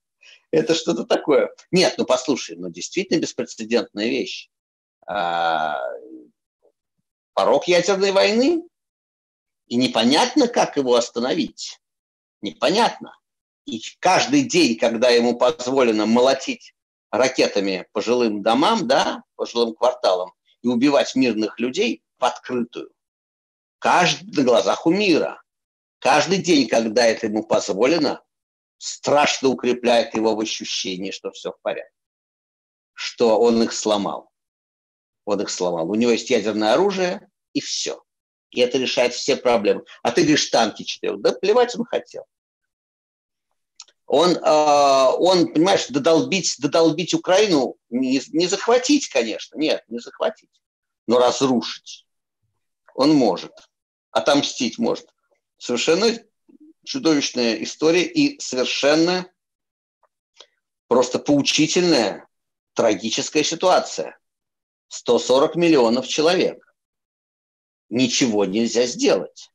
[0.51, 1.51] это что-то такое.
[1.71, 4.51] Нет, ну послушай, ну действительно беспрецедентная вещь.
[5.07, 5.81] А,
[7.35, 8.63] порог ядерной войны,
[9.67, 11.81] и непонятно, как его остановить.
[12.43, 13.17] Непонятно.
[13.65, 16.75] И каждый день, когда ему позволено молотить
[17.11, 22.93] ракетами по жилым домам, да, по жилым кварталам, и убивать мирных людей в открытую,
[23.79, 25.41] каждый на глазах у мира–
[26.03, 28.25] Каждый день, когда это ему позволено,
[28.77, 31.95] страшно укрепляет его в ощущении, что все в порядке,
[32.93, 34.29] что он их сломал.
[35.25, 35.89] Он их сломал.
[35.89, 38.03] У него есть ядерное оружие, и все.
[38.51, 39.85] И это решает все проблемы.
[40.03, 41.19] А ты говоришь, танки четыре.
[41.19, 42.25] Да плевать он хотел.
[44.07, 50.51] Он, э, он понимаешь, додолбить, додолбить Украину, не, не захватить, конечно, нет, не захватить,
[51.07, 52.09] но разрушить
[52.93, 53.53] он может.
[54.11, 55.12] Отомстить может.
[55.63, 56.09] Совершенно
[56.85, 59.31] чудовищная история и совершенно
[60.89, 62.27] просто поучительная,
[62.75, 64.19] трагическая ситуация.
[64.89, 66.75] 140 миллионов человек.
[67.91, 69.53] Ничего нельзя сделать.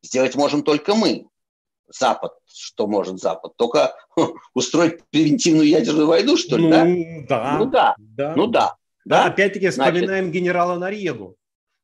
[0.00, 1.26] Сделать можем только мы.
[1.88, 3.54] Запад, что может Запад?
[3.56, 3.94] Только
[4.54, 7.28] устроить превентивную ядерную войну, что ли, ну, да?
[7.28, 7.58] да?
[7.58, 8.34] Ну да, да.
[8.34, 8.76] ну да.
[9.04, 11.36] Да, опять-таки вспоминаем Значит, генерала Нарьегу,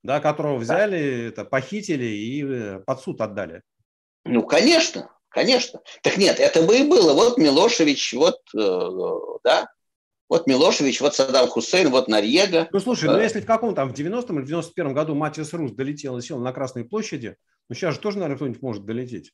[0.03, 3.63] да, которого взяли, это, похитили и э, под суд отдали.
[4.25, 5.81] Ну, конечно, конечно.
[6.03, 7.15] Так нет, это бы и было.
[7.15, 8.91] Вот Милошевич, вот, э,
[9.45, 9.69] да,
[10.29, 12.69] вот Милошевич, вот Саддам Хусейн, вот Нарьега.
[12.73, 15.73] Ну, слушай, ну если в каком там, в 90-м или в 91-м году Матис Рус
[15.73, 17.37] долетел и сел на Красной площади,
[17.69, 19.33] ну сейчас же тоже, наверное, кто-нибудь может долететь.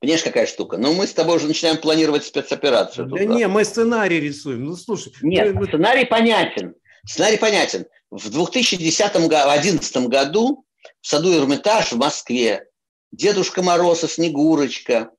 [0.00, 0.76] Понимаешь, какая штука?
[0.76, 3.06] Ну, мы с тобой уже начинаем планировать спецоперацию.
[3.06, 4.64] Да не, мы сценарий рисуем.
[4.64, 5.12] Ну, слушай.
[5.22, 5.66] Нет, мы...
[5.66, 6.74] сценарий понятен.
[7.06, 7.86] Сценарий понятен.
[8.10, 10.64] В 2010-2011 году
[11.00, 12.68] в саду Эрмитаж в Москве
[13.12, 15.10] Дедушка Мороз и Снегурочка.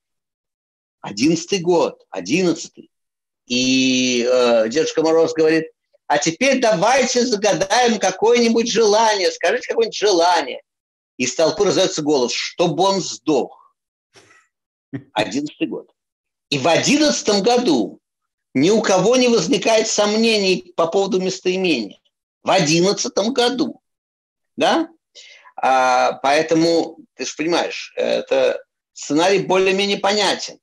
[1.01, 2.89] Одиннадцатый год, одиннадцатый.
[3.45, 5.67] И э, Дедушка Мороз говорит,
[6.07, 10.61] а теперь давайте загадаем какое-нибудь желание, скажите какое-нибудь желание.
[11.17, 13.75] И из толпы раздается голос, чтобы он сдох.
[15.13, 15.91] Одиннадцатый год.
[16.49, 17.99] И в одиннадцатом году
[18.53, 21.99] ни у кого не возникает сомнений по поводу местоимения.
[22.45, 23.81] В одиннадцатом году.
[24.55, 24.87] Да?
[25.55, 30.59] А, поэтому, ты же понимаешь, это сценарий более-менее понятен.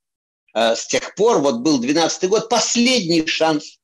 [0.54, 3.80] А, с тех пор, вот был 12 год, последний шанс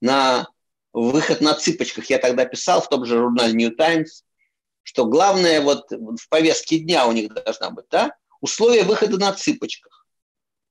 [0.00, 0.46] на
[0.92, 2.08] выход на цыпочках.
[2.10, 4.22] Я тогда писал в том же журнале New Times,
[4.84, 10.06] что главное вот в повестке дня у них должна быть, да, условия выхода на цыпочках.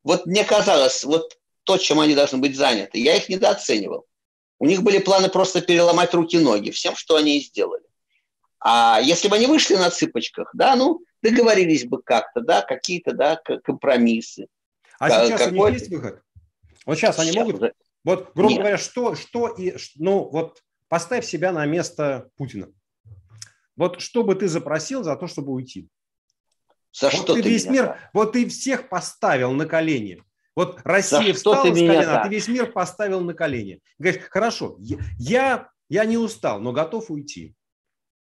[0.04, 4.06] Вот мне казалось, вот то, чем они должны быть заняты, я их недооценивал.
[4.62, 7.84] У них были планы просто переломать руки-ноги всем, что они и сделали.
[8.60, 13.38] А если бы они вышли на цыпочках, да, ну, договорились бы как-то, да, какие-то, да,
[13.38, 14.46] компромиссы.
[15.00, 15.58] А сейчас Какой...
[15.58, 16.22] у них есть выход?
[16.86, 17.74] Вот сейчас, сейчас они могут, уже...
[18.04, 18.60] вот, грубо Нет.
[18.60, 22.72] говоря, что, что и, ну, вот поставь себя на место Путина.
[23.76, 25.90] Вот что бы ты запросил за то, чтобы уйти?
[26.94, 30.24] За вот что ты, ты весь мир, вот ты всех поставил на колени.
[30.56, 33.80] Вот Россия встала с колена, а ты весь мир поставил на колени.
[33.98, 34.78] Говоришь, хорошо,
[35.18, 37.56] я, я не устал, но готов уйти.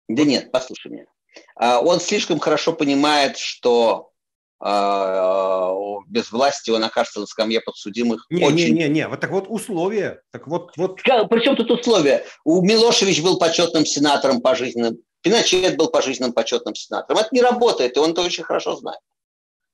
[0.09, 1.07] Да нет, послушай меня.
[1.55, 4.11] А, он слишком хорошо понимает, что
[4.59, 5.75] а,
[6.09, 8.27] без власти он окажется на скамье подсудимых.
[8.31, 8.57] Не, очень...
[8.57, 9.09] не, не, не.
[9.09, 10.23] Вот так вот условия.
[10.33, 10.97] Так вот, вот.
[10.97, 12.25] Причем тут условия?
[12.45, 17.21] У Милошевич был почетным сенатором пожизненным, Пиночет был пожизненным почетным сенатором.
[17.21, 19.01] Это не работает, и он это очень хорошо знает.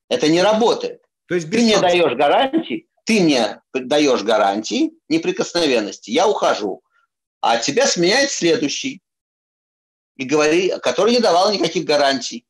[0.09, 1.03] Это не работает.
[1.27, 6.83] То есть ты мне даешь гарантии, ты мне даешь гарантии неприкосновенности, я ухожу,
[7.41, 9.03] а тебя сменяет следующий
[10.17, 12.47] и говори, который не давал никаких гарантий,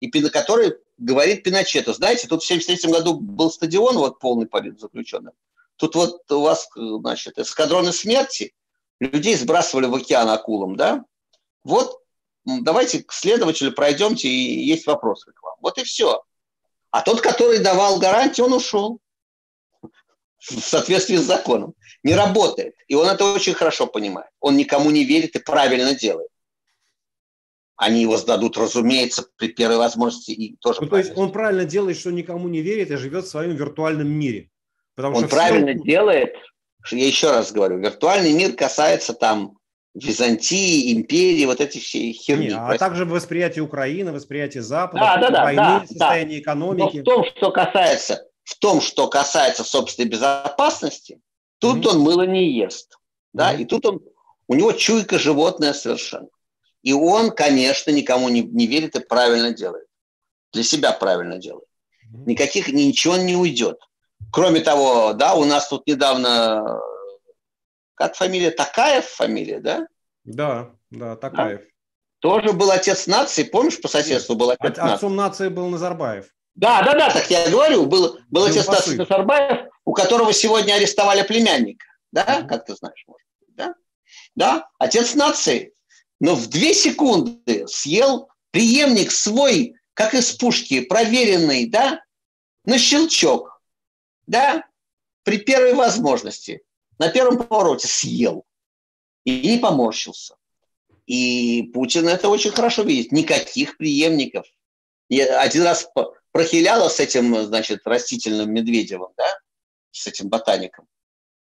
[0.00, 5.34] и который говорит Пиночету, знаете, тут в 1973 году был стадион вот полный политзаключенных,
[5.76, 8.54] тут вот у вас, значит, эскадроны смерти,
[9.00, 11.04] людей сбрасывали в океан акулам, да,
[11.64, 12.00] вот
[12.44, 15.56] давайте к следователю пройдемте, и есть вопросы к вам.
[15.60, 16.22] Вот и все.
[16.96, 19.00] А тот, который давал гарантии, он ушел
[20.38, 21.74] в соответствии с законом.
[22.02, 22.74] Не работает.
[22.88, 24.30] И он это очень хорошо понимает.
[24.40, 26.28] Он никому не верит и правильно делает
[27.78, 30.30] они его сдадут, разумеется, при первой возможности.
[30.30, 33.28] И тоже ну, то есть он правильно делает, что никому не верит и живет в
[33.28, 34.48] своем виртуальном мире.
[34.94, 35.82] Потому он что правильно все...
[35.84, 36.34] делает,
[36.90, 39.58] я еще раз говорю, виртуальный мир касается там
[39.96, 42.48] Византии, империи, вот эти все херни.
[42.48, 46.42] Не, а также восприятие Украины, восприятие Запада, да, да, войны, да, состояние да.
[46.42, 46.96] экономики.
[46.96, 51.20] Но в том, что касается, в том, что касается собственной безопасности,
[51.58, 51.88] тут mm-hmm.
[51.88, 52.98] он мыло не ест.
[53.32, 53.54] Да?
[53.54, 53.62] Mm-hmm.
[53.62, 54.00] И тут он,
[54.48, 56.28] у него чуйка животное совершенно.
[56.82, 59.86] И он, конечно, никому не, не верит и правильно делает.
[60.52, 61.66] Для себя правильно делает.
[62.26, 63.80] Никаких, ничего не уйдет.
[64.30, 66.80] Кроме того, да, у нас тут недавно,
[67.96, 69.86] как фамилия, Такаев фамилия, да?
[70.24, 71.60] Да, да, Такаев.
[71.60, 71.66] Да?
[72.20, 74.94] Тоже был отец нации, помнишь, по соседству был отец нации?
[74.94, 76.26] Отцом нации был Назарбаев.
[76.54, 81.22] Да, да, да, так я говорю, был, был отец нации Назарбаев, у которого сегодня арестовали
[81.22, 83.74] племянника, да, как ты знаешь, может быть, да?
[84.34, 85.72] Да, отец нации
[86.20, 92.02] но в две секунды съел преемник свой, как из пушки, проверенный, да,
[92.64, 93.60] на щелчок,
[94.26, 94.64] да,
[95.24, 96.62] при первой возможности,
[96.98, 98.44] на первом повороте съел
[99.24, 100.36] и не поморщился.
[101.06, 103.12] И Путин это очень хорошо видит.
[103.12, 104.46] Никаких преемников.
[105.08, 105.88] Я один раз
[106.32, 109.26] прохиляла с этим, значит, растительным Медведевым, да,
[109.92, 110.86] с этим ботаником.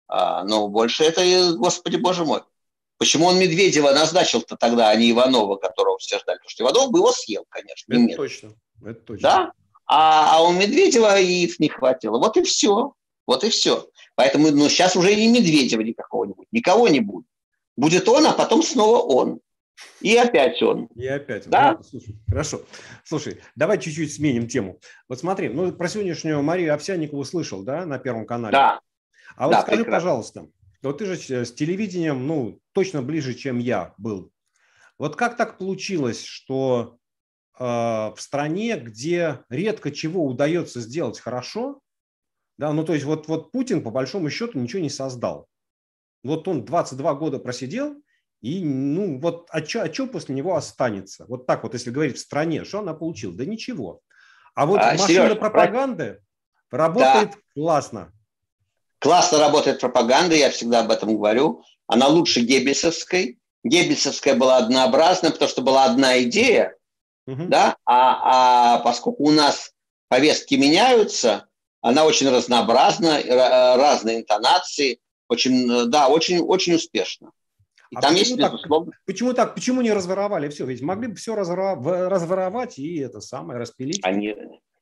[0.08, 2.42] А, но больше это, господи, боже мой.
[2.98, 6.38] Почему он Медведева назначил-то тогда, а не Иванова, которого все ждали?
[6.38, 7.94] Потому что Иванов бы его съел, конечно.
[7.94, 8.54] Это точно.
[8.82, 9.22] Это точно.
[9.22, 9.52] Да?
[9.86, 12.18] А, а у Медведева их не хватило.
[12.18, 12.94] Вот и все.
[13.26, 13.88] Вот и все.
[14.16, 16.52] Поэтому ну, сейчас уже и Медведева никакого не будет.
[16.52, 17.28] Никого не будет.
[17.76, 19.40] Будет он, а потом снова он.
[20.02, 20.86] И опять он.
[20.96, 21.48] И опять.
[21.48, 21.74] Да?
[21.78, 22.62] Ну, слушай, хорошо.
[23.04, 24.80] Слушай, давай чуть-чуть сменим тему.
[25.10, 28.52] Вот смотри, ну про сегодняшнюю Марию Овсянникову слышал, да, на Первом канале?
[28.52, 28.82] Да.
[29.36, 30.08] А вот да, скажи, прекрасно.
[30.10, 30.48] пожалуйста,
[30.84, 34.32] вот ты же с телевидением, ну, точно ближе, чем я был.
[35.00, 36.98] Вот как так получилось, что
[37.58, 41.80] э, в стране, где редко чего удается сделать хорошо,
[42.58, 45.48] да, ну, то есть вот, вот Путин, по большому счету, ничего не создал.
[46.24, 47.96] Вот он 22 года просидел,
[48.42, 51.26] и, ну, вот, а что а после него останется?
[51.28, 53.34] Вот так вот, если говорить в стране, что она получила?
[53.34, 54.02] Да ничего.
[54.54, 56.22] А вот а, машина Сереж, пропаганды
[56.70, 56.78] про...
[56.88, 57.38] работает да.
[57.56, 58.12] классно.
[59.00, 61.64] Классно работает пропаганда, я всегда об этом говорю.
[61.88, 63.40] Она лучше Геббельсовской.
[63.64, 66.76] Геббельсовская была однообразна, потому что была одна идея,
[67.26, 67.46] угу.
[67.48, 69.72] да, а, а поскольку у нас
[70.10, 71.48] повестки меняются,
[71.84, 77.32] она очень разнообразна, разные интонации, очень, да, очень, очень успешно.
[77.92, 78.54] И а там есть, так,
[79.06, 79.54] Почему так?
[79.54, 80.66] Почему не разворовали все?
[80.66, 84.00] Ведь могли бы все разворовать и это самое распилить.
[84.02, 84.34] Они,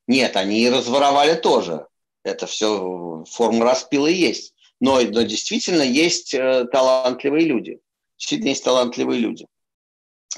[0.08, 1.88] нет, они разворовали тоже.
[2.24, 4.54] Это все форма распила есть.
[4.80, 7.80] Но, но действительно есть э, талантливые люди.
[8.18, 9.48] Действительно есть талантливые люди.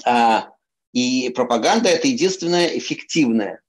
[0.04, 0.48] А,
[0.92, 3.60] и пропаганда– это единственное эффективное.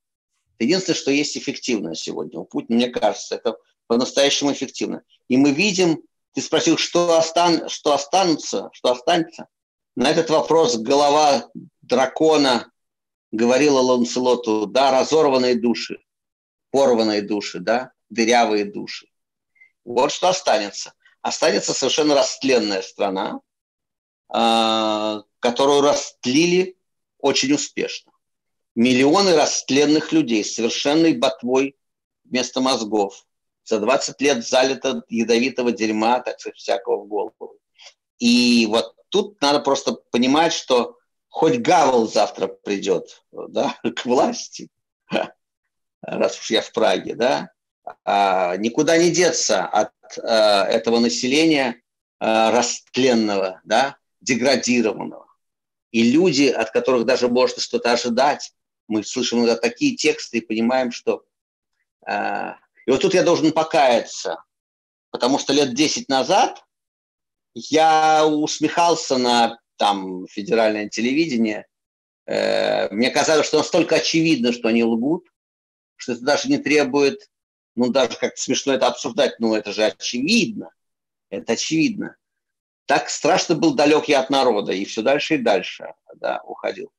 [0.60, 2.40] Единственное, что есть эффективное сегодня.
[2.40, 5.04] У Путина, мне кажется, это по-настоящему эффективно.
[5.28, 6.02] И мы видим,
[6.34, 9.48] ты спросил, что, остан, что останутся, что останется.
[9.96, 11.50] На этот вопрос голова
[11.82, 12.72] дракона
[13.32, 16.00] говорила Ланселоту, да, разорванные души,
[16.72, 19.08] порванные души, да, дырявые души.
[19.84, 20.94] Вот что останется.
[21.22, 23.40] Останется совершенно растленная страна,
[24.30, 26.78] а, которую растлили
[27.20, 28.12] очень успешно.
[28.76, 31.76] Миллионы растленных людей с совершенной ботвой
[32.26, 33.26] вместо мозгов.
[33.64, 37.58] За 20 лет залито ядовитого дерьма, так сказать, всякого в голову.
[38.20, 40.98] И вот тут надо просто понимать, что
[41.30, 44.70] хоть Гавел завтра придет да, к власти,
[46.02, 47.52] раз уж я в Праге, да,
[48.04, 51.82] а, никуда не деться от а, этого населения
[52.20, 55.26] а, растленного, да, деградированного.
[55.92, 58.54] И люди, от которых даже можно что-то ожидать,
[58.88, 61.24] мы слышим иногда такие тексты и понимаем, что...
[62.08, 64.44] И вот тут я должен покаяться,
[65.10, 66.64] потому что лет 10 назад
[67.56, 71.66] я усмехался на там федеральное телевидение.
[72.28, 75.26] Э, мне казалось, что настолько очевидно, что они лгут,
[75.96, 77.28] что это даже не требует
[77.76, 80.72] ну, даже как-то смешно это обсуждать, но это же очевидно.
[81.30, 82.16] Это очевидно.
[82.86, 86.92] Так страшно был далек я от народа, и все дальше и дальше да, уходил.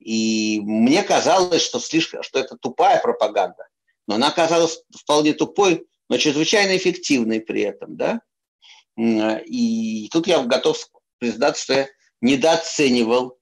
[0.00, 3.68] И мне казалось, что, слишком, что это тупая пропаганда.
[4.06, 7.96] Но она оказалась вполне тупой, но чрезвычайно эффективной при этом.
[7.96, 8.22] Да?
[8.96, 10.88] И тут я готов
[11.18, 11.88] признаться, что я
[12.20, 13.38] недооценивал,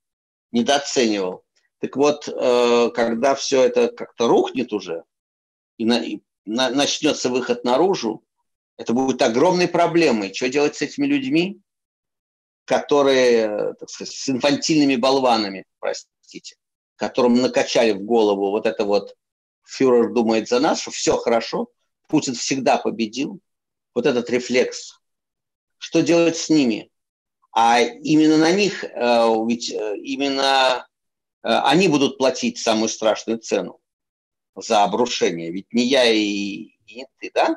[0.52, 1.44] недооценивал.
[1.80, 5.04] Так вот, э, когда все это как-то рухнет уже,
[5.78, 8.24] и начнется выход наружу,
[8.76, 10.34] это будет огромной проблемой.
[10.34, 11.60] Что делать с этими людьми,
[12.64, 16.12] которые, так сказать, с инфантильными болванами, простите,
[16.96, 19.14] которым накачали в голову вот это вот
[19.64, 21.68] фюрер думает за нас, что все хорошо,
[22.08, 23.40] Путин всегда победил,
[23.94, 25.00] вот этот рефлекс.
[25.78, 26.90] Что делать с ними?
[27.52, 28.88] А именно на них, э,
[29.46, 30.86] ведь э, именно
[31.42, 33.80] э, они будут платить самую страшную цену
[34.56, 35.50] за обрушение.
[35.50, 37.56] Ведь не я и, и не ты, да?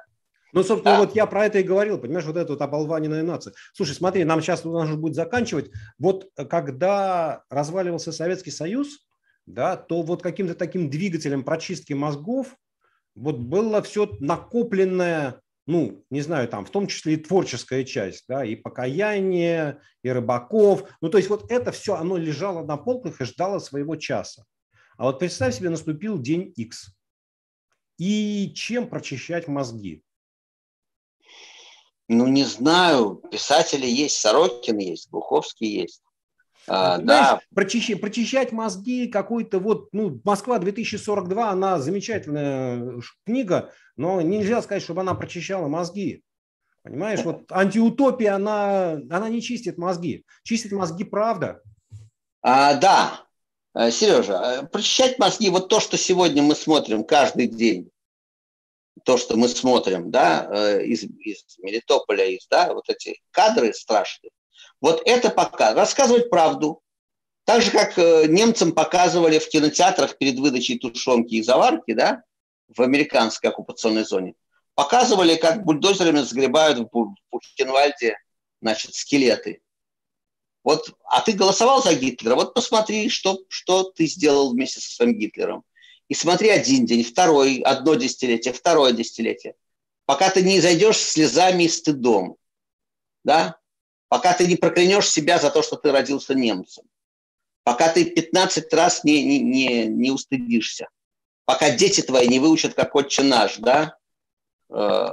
[0.53, 0.99] Ну, собственно, да.
[0.99, 3.53] вот я про это и говорил, понимаешь, вот эта вот оболваненная нация.
[3.73, 5.71] Слушай, смотри, нам сейчас нужно будет заканчивать.
[5.97, 9.05] Вот когда разваливался Советский Союз,
[9.45, 12.55] да, то вот каким-то таким двигателем прочистки мозгов
[13.15, 18.45] вот было все накопленное, ну, не знаю, там, в том числе и творческая часть, да,
[18.45, 20.83] и покаяние, и рыбаков.
[21.01, 24.45] Ну, то есть вот это все, оно лежало на полках и ждало своего часа.
[24.97, 26.93] А вот представь себе, наступил день X.
[27.97, 30.03] И чем прочищать мозги?
[32.13, 33.21] Ну, не знаю.
[33.31, 36.01] Писатели есть, Сорокин есть, Буховский есть.
[36.67, 37.39] А, да.
[37.55, 45.01] Прочищать, прочищать мозги какой-то вот, ну, Москва 2042, она замечательная книга, но нельзя сказать, чтобы
[45.01, 46.21] она прочищала мозги.
[46.83, 50.25] Понимаешь, вот антиутопия, она, она не чистит мозги.
[50.43, 51.61] Чистит мозги правда.
[52.41, 53.21] А, да,
[53.73, 57.90] э, Сережа, э, прочищать мозги, вот то, что сегодня мы смотрим каждый день,
[59.03, 64.31] то, что мы смотрим, да, э, из, из Мелитополя, из, да, вот эти кадры страшные,
[64.79, 66.81] вот это пока рассказывать правду,
[67.45, 72.23] так же, как немцам показывали в кинотеатрах перед выдачей тушенки и заварки, да,
[72.67, 74.35] в американской оккупационной зоне,
[74.75, 78.17] показывали, как бульдозерами сгребают в Бухенвальде
[78.61, 79.61] значит, скелеты.
[80.63, 85.17] Вот, а ты голосовал за Гитлера, вот посмотри, что, что ты сделал вместе со своим
[85.17, 85.63] Гитлером.
[86.11, 89.55] И смотри один день, второй, одно десятилетие, второе десятилетие.
[90.05, 92.35] Пока ты не зайдешь слезами и стыдом,
[93.23, 93.57] да?
[94.09, 96.83] пока ты не проклянешь себя за то, что ты родился немцем,
[97.63, 100.89] пока ты 15 раз не, не, не, не устыдишься,
[101.45, 103.95] пока дети твои не выучат, как отче наш, да,
[104.71, 105.09] Э,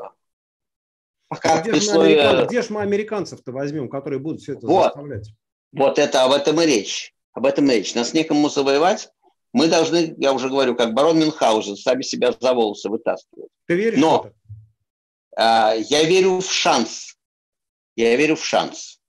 [1.29, 2.47] пока где, же мы, американ...
[2.47, 5.31] где же мы американцев-то возьмем, которые будут все это вот, заставлять?
[5.73, 7.15] Вот это об этом и речь.
[7.33, 7.95] Об этом и речь.
[7.95, 9.11] Нас некому завоевать.
[9.59, 13.51] Мы должны, я уже говорю, как барон Мюнхгаузен, сами себя за волосы вытаскивать.
[13.67, 14.37] Ты веришь Но в это?
[15.37, 17.17] А, я верю в шанс.
[17.97, 19.01] Я верю в шанс.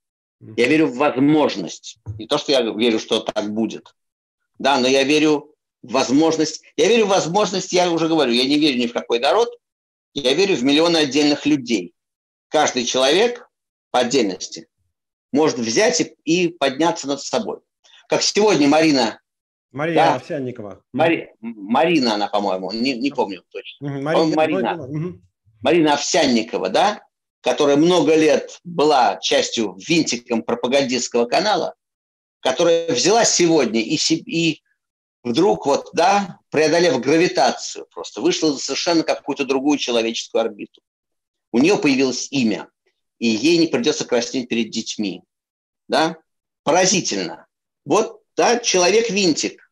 [0.57, 1.99] Я верю в возможность.
[2.17, 3.93] Не то, что я верю, что так будет.
[4.57, 6.63] Да, но я верю в возможность.
[6.75, 9.55] Я верю в возможность, я уже говорю, я не верю ни в какой народ,
[10.15, 11.93] я верю в миллионы отдельных людей.
[12.47, 13.47] Каждый человек
[13.91, 14.67] по отдельности
[15.31, 17.59] может взять и, и подняться над собой.
[18.07, 19.19] Как сегодня Марина...
[19.71, 20.15] Мария да?
[20.15, 20.83] Овсянникова.
[20.93, 24.01] Мари, Марина она, по-моему, не, не помню точно.
[24.01, 25.21] Марина, Марина, угу.
[25.61, 27.01] Марина Овсянникова, да?
[27.41, 31.75] которая много лет была частью винтиком пропагандистского канала,
[32.41, 34.61] которая взяла сегодня и, и
[35.23, 40.81] вдруг вот, да, преодолев гравитацию, просто вышла за совершенно какую-то другую человеческую орбиту.
[41.51, 42.69] У нее появилось имя,
[43.17, 45.23] и ей не придется краснеть перед детьми.
[45.87, 46.17] Да?
[46.63, 47.47] Поразительно.
[47.85, 49.69] Вот, да, человек-винтик,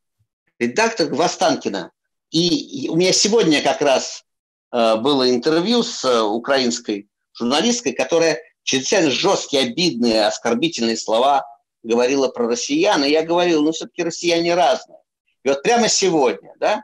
[0.60, 1.94] редактор Гвостанкина.
[2.32, 4.26] И у меня сегодня как раз
[4.74, 11.46] э, было интервью с э, украинской журналисткой, которая чрезвычайно жесткие, обидные, оскорбительные слова
[11.82, 13.06] говорила про россиян.
[13.06, 15.00] И я говорил, ну, все-таки россияне разные.
[15.44, 16.84] И вот прямо сегодня, да,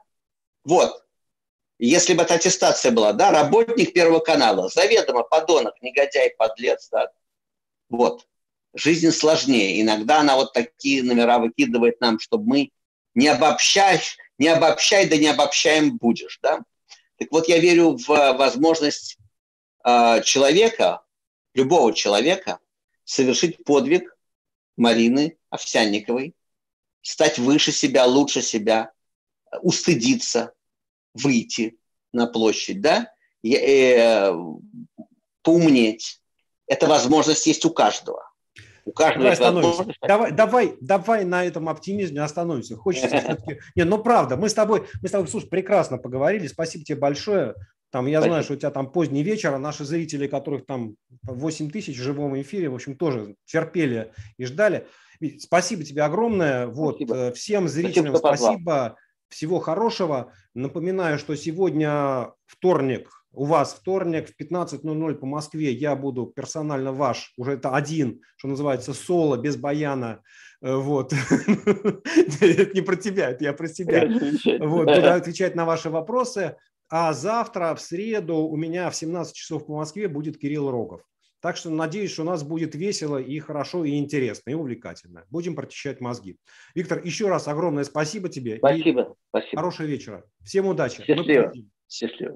[0.63, 1.03] вот,
[1.79, 7.11] если бы эта аттестация была, да, работник Первого канала, заведомо подонок, негодяй, подлец, да,
[7.89, 8.25] вот,
[8.73, 9.81] жизнь сложнее.
[9.81, 12.71] Иногда она вот такие номера выкидывает нам, чтобы мы
[13.15, 14.01] не обобщай,
[14.37, 16.59] не обобщай, да не обобщаем будешь, да.
[17.17, 19.17] Так вот, я верю в возможность
[19.85, 21.01] э, человека,
[21.53, 22.59] любого человека,
[23.03, 24.17] совершить подвиг
[24.75, 26.33] Марины Овсянниковой,
[27.01, 28.91] стать выше себя, лучше себя,
[29.61, 30.53] устыдиться,
[31.13, 31.77] выйти
[32.11, 33.11] на площадь, да,
[33.43, 34.33] и, э,
[35.43, 36.21] поумнеть.
[36.65, 38.32] Эта возможность есть у каждого.
[38.85, 42.75] У каждого давай, давай, давай, давай на этом оптимизме остановимся.
[42.75, 43.59] Хочется все-таки...
[43.75, 46.47] Не, ну правда, мы с тобой, мы с тобой, слушай, прекрасно поговорили.
[46.47, 47.55] Спасибо тебе большое.
[47.91, 48.33] Там, я Спасибо.
[48.33, 52.01] знаю, что у тебя там поздний вечер, а наши зрители, которых там 8 тысяч в
[52.01, 54.87] живом эфире, в общем, тоже терпели и ждали.
[55.39, 56.65] Спасибо тебе огромное.
[56.67, 57.15] Вот, спасибо.
[57.15, 58.97] Э, всем зрителям спасибо, спасибо.
[59.29, 60.33] Всего хорошего.
[60.55, 67.33] Напоминаю, что сегодня вторник, у вас вторник в 15.00 по Москве я буду персонально ваш,
[67.37, 70.21] уже это один, что называется, соло, без баяна.
[70.61, 71.13] Э, вот.
[72.41, 74.07] Это не про тебя, это я про себя.
[74.59, 76.55] Вот, буду отвечать на ваши вопросы.
[76.89, 81.01] А завтра, в среду, у меня в 17 часов по Москве будет Кирилл Рогов.
[81.41, 85.25] Так что надеюсь, что у нас будет весело и хорошо, и интересно, и увлекательно.
[85.29, 86.37] Будем прочищать мозги.
[86.73, 88.59] Виктор, еще раз огромное спасибо тебе.
[88.59, 89.15] Спасибо.
[89.27, 89.57] спасибо.
[89.57, 90.23] Хорошего вечера.
[90.43, 91.03] Всем удачи.
[91.03, 91.51] Счастливо.
[91.89, 92.31] Счастливо.